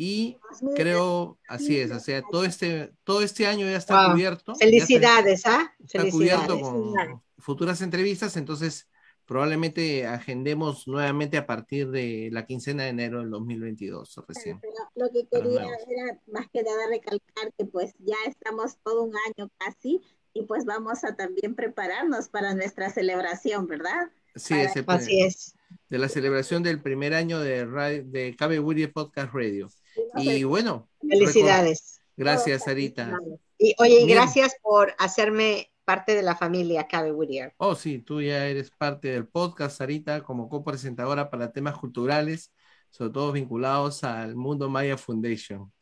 [0.00, 0.38] y
[0.76, 4.54] creo, así es, o sea, todo este, todo este año ya está cubierto.
[4.54, 5.74] Felicidades, ¿ah?
[5.84, 8.88] Está cubierto con futuras entrevistas, entonces
[9.26, 14.60] probablemente agendemos nuevamente a partir de la quincena de enero del 2022 recién.
[14.94, 19.50] lo que quería era más que nada recalcar que pues ya estamos todo un año
[19.58, 20.00] casi
[20.32, 24.12] y pues vamos a también prepararnos para nuestra celebración, ¿verdad?
[24.36, 24.54] Sí,
[24.86, 25.54] así es.
[25.90, 27.66] De la celebración del primer año de,
[28.04, 29.68] de Cabe Woody Podcast Radio.
[30.16, 30.88] Y bueno.
[31.00, 32.00] Felicidades.
[32.16, 33.16] Gracias, Sarita.
[33.58, 37.54] Y oye, gracias por hacerme parte de la familia Cabe Whittier.
[37.56, 42.52] Oh, sí, tú ya eres parte del podcast, Sarita, como copresentadora para temas culturales,
[42.90, 45.72] sobre todo vinculados al Mundo Maya Foundation.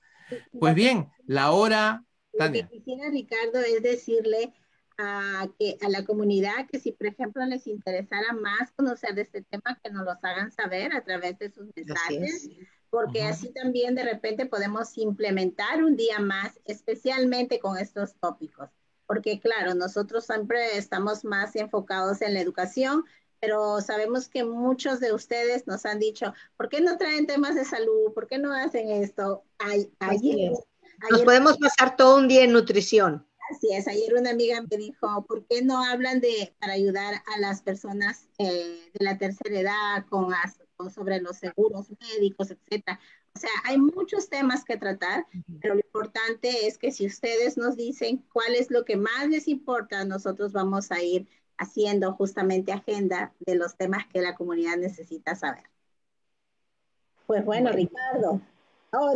[0.58, 2.04] Pues bien, la hora,
[2.38, 2.62] Tania.
[2.62, 4.52] Lo que quisiera, Ricardo, es decirle
[4.98, 9.42] a, que, a la comunidad que si, por ejemplo, les interesara más conocer de este
[9.42, 12.48] tema, que nos los hagan saber a través de sus mensajes
[12.96, 18.70] porque así también de repente podemos implementar un día más, especialmente con estos tópicos
[19.06, 23.04] porque claro, nosotros siempre estamos más enfocados en la educación,
[23.40, 27.64] pero sabemos que muchos de ustedes nos han dicho, ¿por qué no traen temas de
[27.64, 28.12] salud?
[28.14, 29.44] ¿Por qué no hacen esto?
[30.00, 30.52] ayer,
[31.10, 33.26] nos podemos pasar todo un día en nutrición.
[33.54, 37.38] Así es, ayer una amiga me dijo, ¿por qué no hablan de para ayudar a
[37.38, 43.00] las personas eh, de la tercera edad con, con, sobre los seguros médicos, etcétera?
[43.34, 45.26] O sea, hay muchos temas que tratar,
[45.60, 49.48] pero lo importante es que si ustedes nos dicen cuál es lo que más les
[49.48, 51.26] importa, nosotros vamos a ir
[51.58, 55.64] haciendo justamente agenda de los temas que la comunidad necesita saber.
[57.26, 58.40] Pues bueno, Ricardo.
[58.92, 59.12] Oh,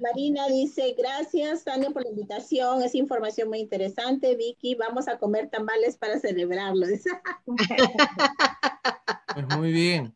[0.00, 4.36] Marina dice, gracias Tania por la invitación, es información muy interesante.
[4.36, 6.86] Vicky, vamos a comer tamales para celebrarlo.
[9.34, 10.14] pues muy bien.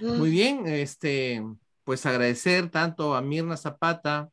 [0.00, 1.42] Muy bien, este,
[1.84, 4.30] pues agradecer tanto a Mirna Zapata,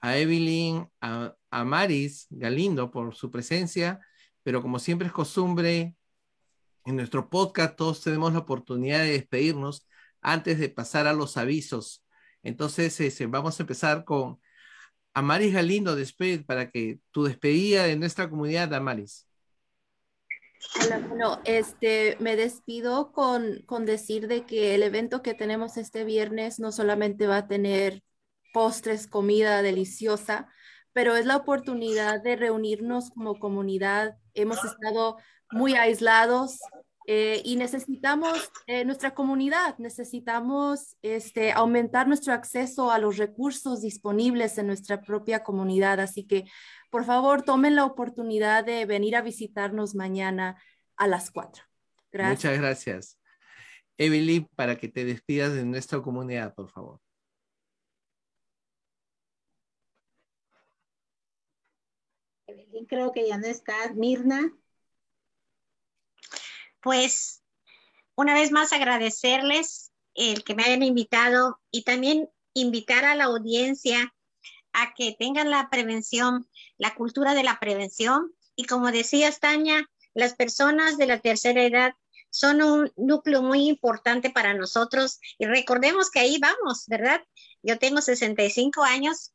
[0.00, 1.34] a Evelyn, a,
[1.64, 4.00] Maris Galindo por su presencia,
[4.42, 5.94] pero como siempre es costumbre,
[6.84, 9.86] en nuestro podcast todos tenemos la oportunidad de despedirnos
[10.20, 12.04] antes de pasar a los avisos.
[12.42, 14.40] Entonces, este, vamos a empezar con
[15.14, 19.27] Amaris Galindo, desped, para que tu despedida de nuestra comunidad, Amaris.
[20.84, 26.04] Hola, bueno, este, me despido con, con decir de que el evento que tenemos este
[26.04, 28.02] viernes no solamente va a tener
[28.52, 30.48] postres, comida deliciosa,
[30.92, 34.16] pero es la oportunidad de reunirnos como comunidad.
[34.34, 35.18] Hemos estado
[35.52, 36.58] muy aislados
[37.06, 44.58] eh, y necesitamos eh, nuestra comunidad, necesitamos este, aumentar nuestro acceso a los recursos disponibles
[44.58, 46.00] en nuestra propia comunidad.
[46.00, 46.44] Así que
[46.90, 50.60] por favor, tomen la oportunidad de venir a visitarnos mañana
[50.96, 51.64] a las 4.
[52.10, 52.44] Gracias.
[52.44, 53.18] Muchas gracias.
[53.98, 57.00] Evelyn, para que te despidas de nuestra comunidad, por favor.
[62.46, 63.94] Evelyn, creo que ya no estás.
[63.94, 64.52] Mirna.
[66.80, 67.42] Pues,
[68.14, 74.14] una vez más agradecerles el que me hayan invitado y también invitar a la audiencia
[74.72, 78.32] a que tengan la prevención, la cultura de la prevención.
[78.56, 81.94] Y como decía Tania, las personas de la tercera edad
[82.30, 87.22] son un núcleo muy importante para nosotros y recordemos que ahí vamos, ¿verdad?
[87.62, 89.32] Yo tengo 65 años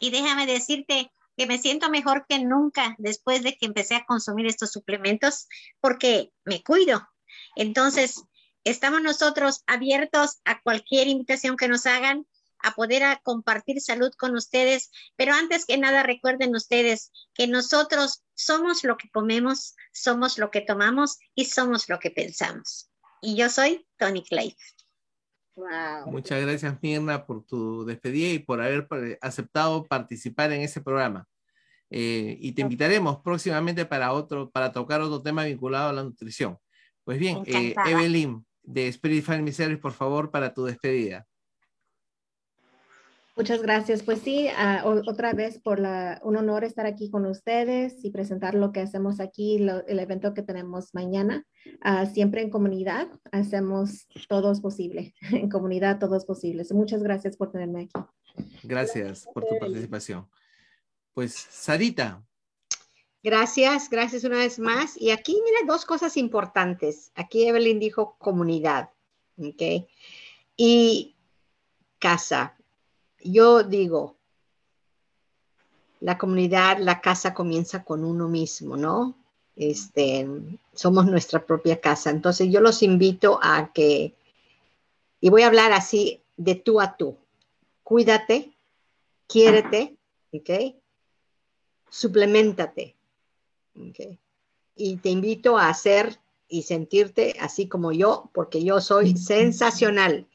[0.00, 4.46] y déjame decirte que me siento mejor que nunca después de que empecé a consumir
[4.46, 5.46] estos suplementos
[5.80, 7.08] porque me cuido.
[7.56, 8.24] Entonces,
[8.64, 12.26] estamos nosotros abiertos a cualquier invitación que nos hagan
[12.62, 14.90] a poder a compartir salud con ustedes.
[15.16, 20.60] Pero antes que nada, recuerden ustedes que nosotros somos lo que comemos, somos lo que
[20.60, 22.90] tomamos y somos lo que pensamos.
[23.20, 24.56] Y yo soy Tony Clay.
[26.06, 28.88] Muchas gracias, Mirna, por tu despedida y por haber
[29.20, 31.26] aceptado participar en ese programa.
[31.90, 36.58] Eh, y te invitaremos próximamente para otro, para tocar otro tema vinculado a la nutrición.
[37.04, 41.26] Pues bien, eh, Evelyn de Spirit Family Service, por favor, para tu despedida.
[43.42, 44.04] Muchas gracias.
[44.04, 48.54] Pues sí, ah, otra vez por la, un honor estar aquí con ustedes y presentar
[48.54, 51.44] lo que hacemos aquí, el evento que tenemos mañana.
[51.80, 55.12] Ah, siempre en comunidad hacemos todo posible.
[55.32, 56.64] En comunidad todo es posible.
[56.70, 58.44] Muchas gracias por tenerme aquí.
[58.62, 60.28] Gracias por tu participación.
[61.12, 62.24] Pues, Sarita.
[63.24, 64.96] Gracias, gracias una vez más.
[64.96, 67.10] Y aquí, mira, dos cosas importantes.
[67.16, 68.90] Aquí Evelyn dijo comunidad,
[69.36, 69.88] ¿ok?
[70.56, 71.16] Y
[71.98, 72.56] casa
[73.24, 74.16] yo digo,
[76.00, 79.14] la comunidad, la casa comienza con uno mismo, ¿no?
[79.54, 80.26] Este,
[80.74, 82.10] somos nuestra propia casa.
[82.10, 84.14] Entonces yo los invito a que,
[85.20, 87.16] y voy a hablar así de tú a tú.
[87.84, 88.52] Cuídate,
[89.28, 89.96] quiérete,
[90.32, 90.74] ¿ok?
[91.88, 92.96] Suplementate,
[93.76, 94.18] ¿ok?
[94.74, 96.18] Y te invito a hacer
[96.48, 100.26] y sentirte así como yo, porque yo soy sensacional.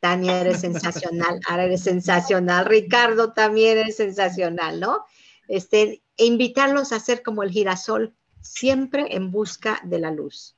[0.00, 5.04] Tania, eres sensacional, ahora eres sensacional, Ricardo también eres sensacional, ¿no?
[5.46, 10.56] Este, e invitarlos a ser como el girasol, siempre en busca de la luz,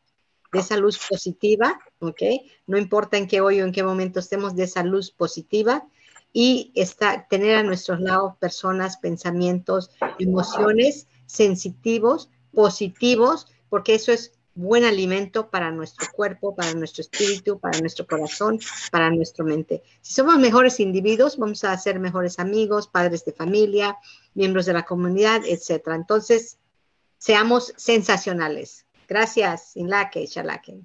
[0.53, 2.22] de esa luz positiva, ¿ok?
[2.66, 5.84] No importa en qué hoy o en qué momento estemos, de esa luz positiva
[6.32, 14.85] y está, tener a nuestros lados personas, pensamientos, emociones sensitivos, positivos, porque eso es buen
[14.85, 18.59] alimento para nuestro cuerpo, para nuestro espíritu, para nuestro corazón,
[18.91, 19.83] para nuestra mente.
[20.01, 23.97] Si somos mejores individuos, vamos a ser mejores amigos, padres de familia,
[24.35, 25.97] miembros de la comunidad, etcétera.
[25.97, 26.59] Entonces,
[27.19, 28.87] seamos sensacionales.
[29.09, 30.81] Gracias, Inlaque, Chalaque.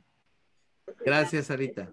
[1.06, 1.90] Gracias, Arita.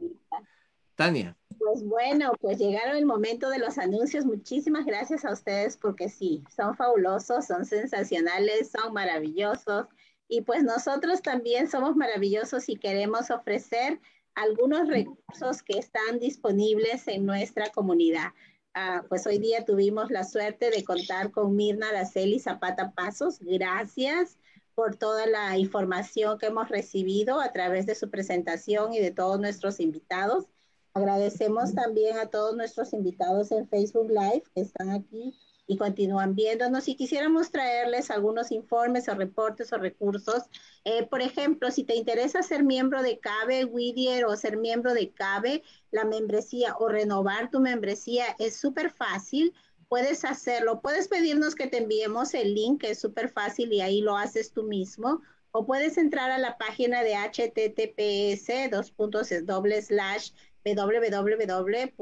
[0.95, 1.37] Tania.
[1.59, 4.25] Pues bueno, pues llegaron el momento de los anuncios.
[4.25, 9.87] Muchísimas gracias a ustedes porque sí, son fabulosos, son sensacionales, son maravillosos.
[10.29, 14.01] Y pues nosotros también somos maravillosos y queremos ofrecer
[14.35, 18.33] algunos recursos que están disponibles en nuestra comunidad.
[18.75, 23.39] Ah, pues hoy día tuvimos la suerte de contar con Mirna Araceli Zapata Pasos.
[23.41, 24.39] Gracias
[24.75, 29.39] por toda la información que hemos recibido a través de su presentación y de todos
[29.39, 30.47] nuestros invitados.
[30.95, 35.35] Agradecemos también a todos nuestros invitados en Facebook Live que están aquí
[35.66, 40.42] y continúan viéndonos y quisiéramos traerles algunos informes o reportes o recursos.
[40.84, 45.10] Eh, por ejemplo, si te interesa ser miembro de CABE, Whittier o ser miembro de
[45.10, 49.54] CABE, la membresía o renovar tu membresía es súper fácil.
[49.88, 54.00] Puedes hacerlo, puedes pedirnos que te enviemos el link, que es súper fácil y ahí
[54.02, 55.22] lo haces tú mismo.
[55.52, 60.32] O puedes entrar a la página de https dos puntos doble slash
[60.64, 61.96] www.gocabe.org.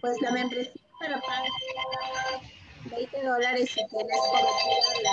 [0.00, 1.50] Pues la membresía pero pagas
[2.90, 5.10] 20 dólares si tienes cobertura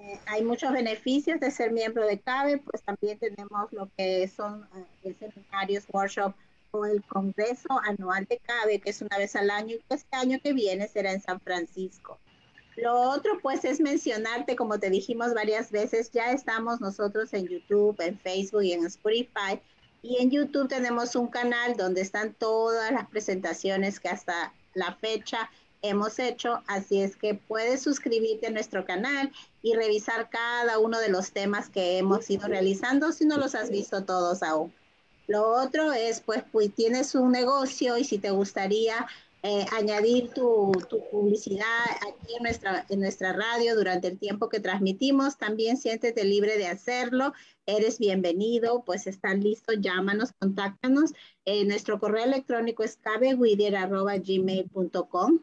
[0.00, 4.68] eh, hay muchos beneficios de ser miembro de CABE, pues también tenemos lo que son
[5.04, 6.36] eh, seminarios, workshops
[6.72, 10.38] o el Congreso Anual de CABE, que es una vez al año, y este año
[10.42, 12.18] que viene será en San Francisco.
[12.76, 18.00] Lo otro, pues, es mencionarte, como te dijimos varias veces, ya estamos nosotros en YouTube,
[18.00, 19.60] en Facebook y en Spotify
[20.02, 25.50] y en YouTube tenemos un canal donde están todas las presentaciones que hasta la fecha
[25.80, 29.32] hemos hecho, así es que puedes suscribirte a nuestro canal
[29.62, 33.70] y revisar cada uno de los temas que hemos ido realizando si no los has
[33.70, 34.72] visto todos aún.
[35.28, 39.06] Lo otro es, pues, pues tienes un negocio y si te gustaría
[39.44, 40.70] eh, añadir tu,
[41.10, 41.66] publicidad
[41.96, 45.36] aquí en nuestra, en nuestra radio durante el tiempo que transmitimos.
[45.36, 47.32] También siéntete libre de hacerlo.
[47.66, 51.12] Eres bienvenido, pues están listos, llámanos, contáctanos.
[51.44, 55.40] Eh, nuestro correo electrónico es cabewider.gmail.com.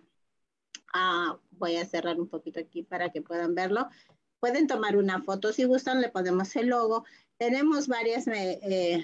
[0.93, 3.89] Ah, voy a cerrar un poquito aquí para que puedan verlo.
[4.39, 7.03] Pueden tomar una foto si gustan, le ponemos el logo.
[7.37, 9.03] Tenemos varias, eh,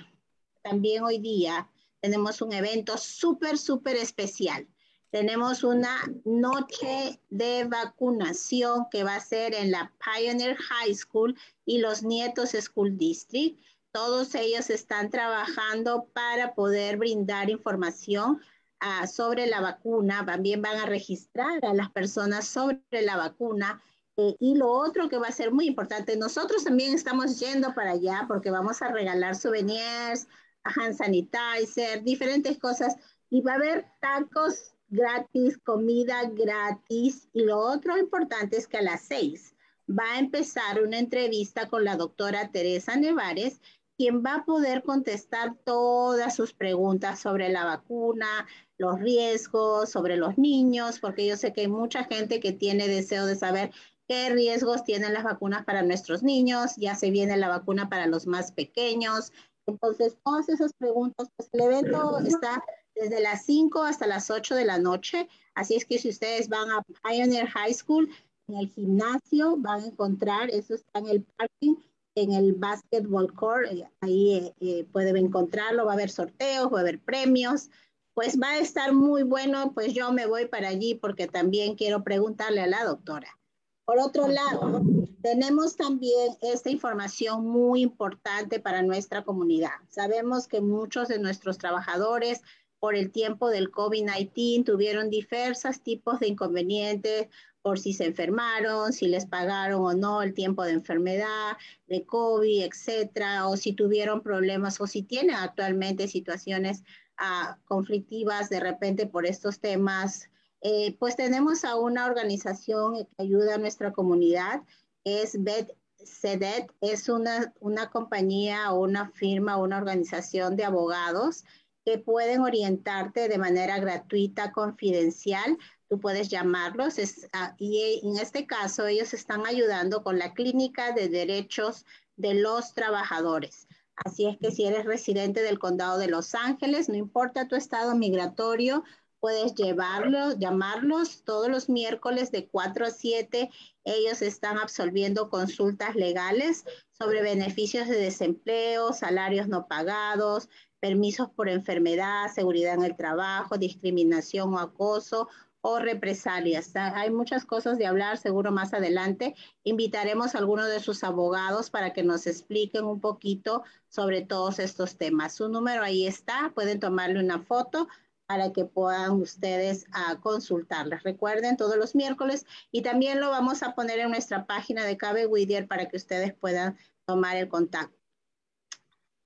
[0.62, 1.70] también hoy día
[2.00, 4.70] tenemos un evento súper, súper especial
[5.12, 11.78] tenemos una noche de vacunación que va a ser en la Pioneer High School y
[11.78, 13.58] los Nietos School District.
[13.92, 18.42] Todos ellos están trabajando para poder brindar información
[18.82, 20.26] uh, sobre la vacuna.
[20.26, 23.82] También van a registrar a las personas sobre la vacuna.
[24.18, 27.92] Eh, y lo otro que va a ser muy importante, nosotros también estamos yendo para
[27.92, 30.28] allá porque vamos a regalar souvenirs,
[30.64, 32.98] hand sanitizer, diferentes cosas.
[33.30, 37.28] Y va a haber tacos gratis, comida gratis.
[37.34, 39.56] Y lo otro importante es que a las seis
[39.90, 43.62] va a empezar una entrevista con la doctora Teresa Nevares,
[43.98, 48.48] quien va a poder contestar todas sus preguntas sobre la vacuna,
[48.78, 53.26] los riesgos, sobre los niños, porque yo sé que hay mucha gente que tiene deseo
[53.26, 53.72] de saber
[54.08, 58.28] qué riesgos tienen las vacunas para nuestros niños, ya se viene la vacuna para los
[58.28, 59.32] más pequeños.
[59.66, 62.64] Entonces, todas esas preguntas, pues el evento está
[62.96, 66.70] desde las 5 hasta las 8 de la noche, así es que si ustedes van
[66.72, 68.10] a Pioneer High School,
[68.48, 71.76] en el gimnasio van a encontrar, eso está en el parking,
[72.16, 76.78] en el basketball court, eh, ahí eh, eh, pueden encontrarlo, va a haber sorteos, va
[76.78, 77.70] a haber premios,
[78.14, 82.04] pues va a estar muy bueno, pues yo me voy para allí porque también quiero
[82.04, 83.38] preguntarle a la doctora.
[83.84, 84.82] Por otro lado,
[85.22, 89.74] tenemos también esta información muy importante para nuestra comunidad.
[89.90, 92.42] Sabemos que muchos de nuestros trabajadores
[92.86, 97.30] por el tiempo del COVID-19 tuvieron diversos tipos de inconvenientes
[97.64, 101.58] por si se enfermaron, si les pagaron o no el tiempo de enfermedad,
[101.88, 106.84] de COVID, etcétera, o si tuvieron problemas o si tienen actualmente situaciones
[107.20, 110.30] uh, conflictivas de repente por estos temas.
[110.62, 114.62] Eh, pues tenemos a una organización que ayuda a nuestra comunidad,
[115.04, 121.46] es BED-CEDET, es una, una compañía o una firma o una organización de abogados
[121.86, 125.58] que pueden orientarte de manera gratuita, confidencial
[125.88, 126.96] tú puedes llamarlos
[127.34, 131.86] ah, y en este caso ellos están ayudando con la clínica de derechos
[132.16, 133.68] de los trabajadores.
[133.96, 137.96] Así es que si eres residente del condado de Los Ángeles, no importa tu estado
[137.96, 138.84] migratorio,
[139.22, 143.50] puedes llevarlos, llamarlos todos los miércoles de 4 a 7.
[143.86, 150.50] Ellos están absolviendo consultas legales sobre beneficios de desempleo, salarios no pagados,
[150.86, 155.28] permisos por enfermedad, seguridad en el trabajo, discriminación o acoso
[155.62, 156.76] o represalias.
[156.76, 159.34] Hay muchas cosas de hablar, seguro más adelante.
[159.64, 164.96] Invitaremos a algunos de sus abogados para que nos expliquen un poquito sobre todos estos
[164.96, 165.34] temas.
[165.34, 167.88] Su número ahí está, pueden tomarle una foto
[168.28, 171.02] para que puedan ustedes uh, consultarlas.
[171.02, 175.26] Recuerden todos los miércoles y también lo vamos a poner en nuestra página de Cabe
[175.26, 178.05] Whittier para que ustedes puedan tomar el contacto.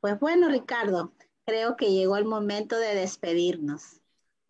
[0.00, 1.12] Pues bueno, Ricardo,
[1.44, 4.00] creo que llegó el momento de despedirnos.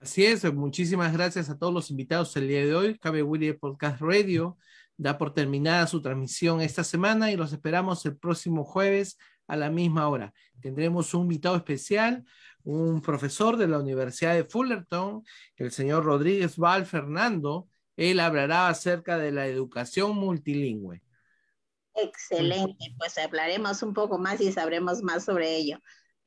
[0.01, 2.99] Así es, muchísimas gracias a todos los invitados el día de hoy.
[2.99, 4.57] Cabe William Podcast Radio
[4.99, 9.17] da por terminada su transmisión esta semana y los esperamos el próximo jueves
[9.49, 10.33] a la misma hora.
[10.61, 12.25] Tendremos un invitado especial,
[12.63, 15.25] un profesor de la Universidad de Fullerton,
[15.57, 17.69] el señor Rodríguez Val Fernando.
[17.97, 21.03] Él hablará acerca de la educación multilingüe.
[21.95, 25.81] Excelente, pues hablaremos un poco más y sabremos más sobre ello.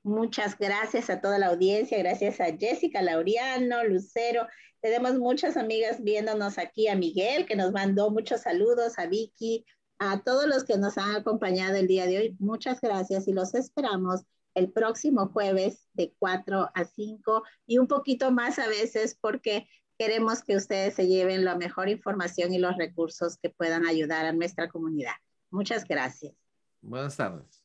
[0.03, 4.47] Muchas gracias a toda la audiencia, gracias a Jessica Laureano, Lucero.
[4.81, 9.63] Tenemos muchas amigas viéndonos aquí, a Miguel, que nos mandó muchos saludos, a Vicky,
[10.01, 12.35] a todos los que nos han acompañado el día de hoy.
[12.39, 14.21] Muchas gracias y los esperamos
[14.55, 19.67] el próximo jueves de 4 a 5 y un poquito más a veces porque
[19.99, 24.33] queremos que ustedes se lleven la mejor información y los recursos que puedan ayudar a
[24.33, 25.13] nuestra comunidad.
[25.51, 26.33] Muchas gracias.
[26.81, 27.63] Buenas tardes.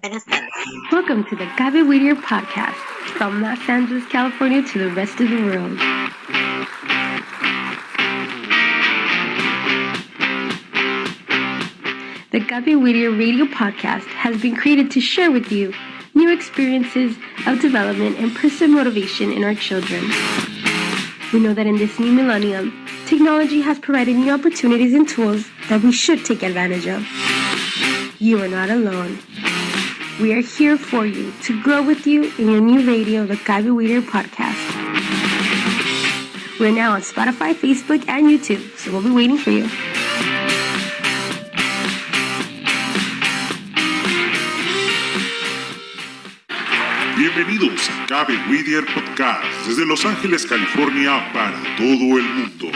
[0.00, 0.48] Buenas tardes.
[0.90, 2.76] Welcome to the Gaby Whittier podcast
[3.18, 5.78] from Los Angeles, California to the rest of the world.
[12.34, 15.72] The Gaby Whittier radio podcast has been created to share with you
[16.14, 17.16] new experiences
[17.46, 20.02] of development and personal motivation in our children.
[21.32, 25.84] We know that in this new millennium, technology has provided new opportunities and tools that
[25.84, 27.06] we should take advantage of.
[28.18, 29.16] You are not alone.
[30.20, 33.70] We are here for you to grow with you in your new radio, the Gaby
[33.70, 34.58] Weeder podcast.
[36.58, 39.70] We're now on Spotify, Facebook, and YouTube, so we'll be waiting for you.
[47.34, 52.70] Bienvenidos a Cabe Whittier Podcast desde Los Ángeles, California para todo el mundo.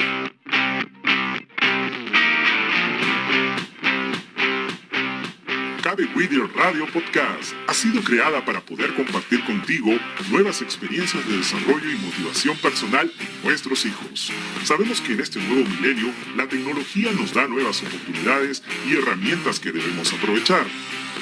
[5.80, 9.92] Cabe Whittier Radio Podcast ha sido creada para poder compartir contigo
[10.28, 14.32] nuevas experiencias de desarrollo y motivación personal en nuestros hijos.
[14.64, 19.70] Sabemos que en este nuevo milenio la tecnología nos da nuevas oportunidades y herramientas que
[19.70, 20.66] debemos aprovechar.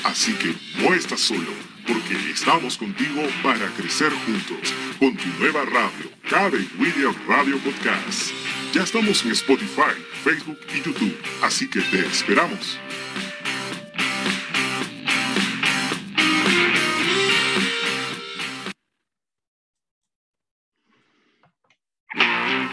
[0.04, 6.10] Así que no estás solo, porque estamos contigo para crecer juntos con tu nueva radio,
[6.28, 8.32] Cabe Whittier Radio Podcast.
[8.72, 9.94] Ya estamos en Spotify,
[10.24, 12.78] Facebook y YouTube, así que te esperamos.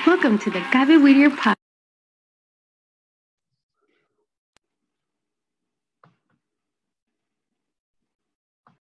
[0.05, 1.62] Welcome to the Gaby Whittier podcast.